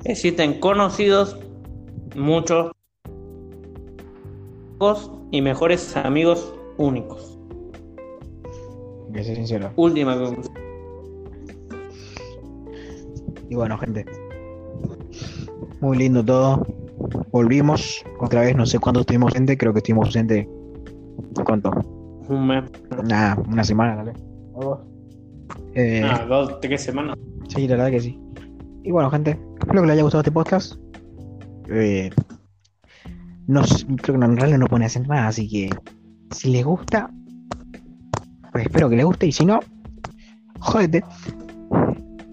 Existen 0.03 0.59
conocidos, 0.59 1.37
muchos 2.15 2.71
y 5.31 5.41
mejores 5.41 5.95
amigos 5.95 6.53
únicos. 6.77 7.37
Que 9.13 9.23
ser 9.23 9.35
sincero. 9.35 9.71
Última 9.75 10.17
conclusión. 10.17 10.55
Y 13.49 13.55
bueno, 13.55 13.77
gente, 13.77 14.05
muy 15.81 15.97
lindo 15.97 16.23
todo. 16.25 16.65
Volvimos 17.31 18.03
otra 18.19 18.41
vez, 18.41 18.55
no 18.55 18.65
sé 18.65 18.79
cuánto 18.79 19.01
estuvimos 19.01 19.33
ausente, 19.33 19.57
creo 19.57 19.73
que 19.73 19.79
estuvimos 19.79 20.07
ausente. 20.07 20.49
¿Cuánto? 21.45 21.71
Un 22.27 22.47
mes. 22.47 22.63
Nada, 23.03 23.37
una 23.51 23.63
semana, 23.63 23.97
tal 23.97 24.05
vez. 24.05 24.15
O 24.53 24.63
dos. 24.63 24.79
Eh, 25.75 26.01
Ah, 26.03 26.25
dos, 26.27 26.59
tres 26.61 26.81
semanas. 26.81 27.17
Sí, 27.49 27.67
la 27.67 27.75
verdad 27.75 27.91
que 27.91 27.99
sí. 27.99 28.19
Y 28.83 28.91
bueno, 28.91 29.11
gente, 29.11 29.37
espero 29.62 29.82
que 29.82 29.88
les 29.88 29.93
haya 29.93 30.04
gustado 30.04 30.21
este 30.21 30.32
podcast. 30.32 30.74
Eh, 31.69 32.10
no, 33.47 33.62
creo 34.02 34.13
que 34.15 34.17
no, 34.17 34.26
en 34.26 34.38
realidad 34.38 34.60
no 34.60 34.67
pone 34.67 34.86
a 34.86 34.88
hacer 34.88 35.08
nada, 35.08 35.28
así 35.28 35.47
que 35.47 35.69
si 36.32 36.52
les 36.52 36.65
gusta, 36.65 37.10
pues 38.52 38.65
espero 38.65 38.89
que 38.89 38.95
les 38.95 39.06
guste. 39.06 39.28
Y 39.28 39.32
si 39.32 39.45
no, 39.45 39.60
jódete. 40.60 41.04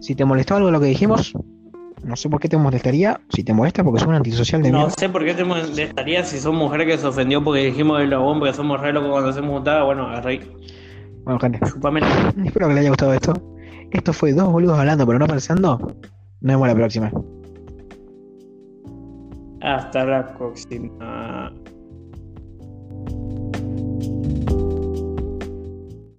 Si 0.01 0.15
te 0.15 0.25
molestó 0.25 0.57
algo 0.57 0.67
de 0.69 0.73
lo 0.73 0.81
que 0.81 0.87
dijimos, 0.87 1.35
no 2.05 2.17
sé 2.17 2.31
por 2.31 2.41
qué 2.41 2.49
te 2.49 2.57
molestaría. 2.57 3.21
Si 3.31 3.45
te 3.45 3.53
molesta, 3.53 3.85
porque 3.85 4.01
soy 4.01 4.09
un 4.09 4.15
antisocial 4.15 4.63
de 4.63 4.71
No 4.71 4.79
mierda. 4.79 4.95
sé 4.99 5.09
por 5.09 5.25
qué 5.25 5.35
te 5.35 5.45
molestaría 5.45 6.25
si 6.25 6.39
son 6.39 6.57
mujeres 6.57 6.87
que 6.87 6.99
se 6.99 7.07
ofendió 7.07 7.43
porque 7.43 7.67
dijimos 7.67 8.01
el 8.01 8.11
logón, 8.11 8.39
porque 8.39 8.55
somos 8.55 8.81
re 8.81 8.93
locos 8.93 9.11
cuando 9.11 9.31
hacemos 9.31 9.51
juntada. 9.51 9.85
Bueno, 9.85 10.07
agarré. 10.07 10.41
Bueno, 11.25 11.39
gente, 11.41 11.61
espero 12.45 12.69
que 12.69 12.75
les 12.75 12.81
haya 12.81 12.89
gustado 12.91 13.13
esto. 13.13 13.35
Esto 13.91 14.13
fue 14.13 14.33
dos 14.33 14.51
boludos 14.53 14.79
hablando, 14.79 15.07
pero 15.07 15.19
no 15.19 15.27
pensando. 15.27 15.97
Nos 16.41 16.55
vemos 16.55 16.69
la 16.69 16.75
próxima. 16.75 17.13
Hasta 19.61 20.05
la 20.05 20.35
próxima. 20.37 21.53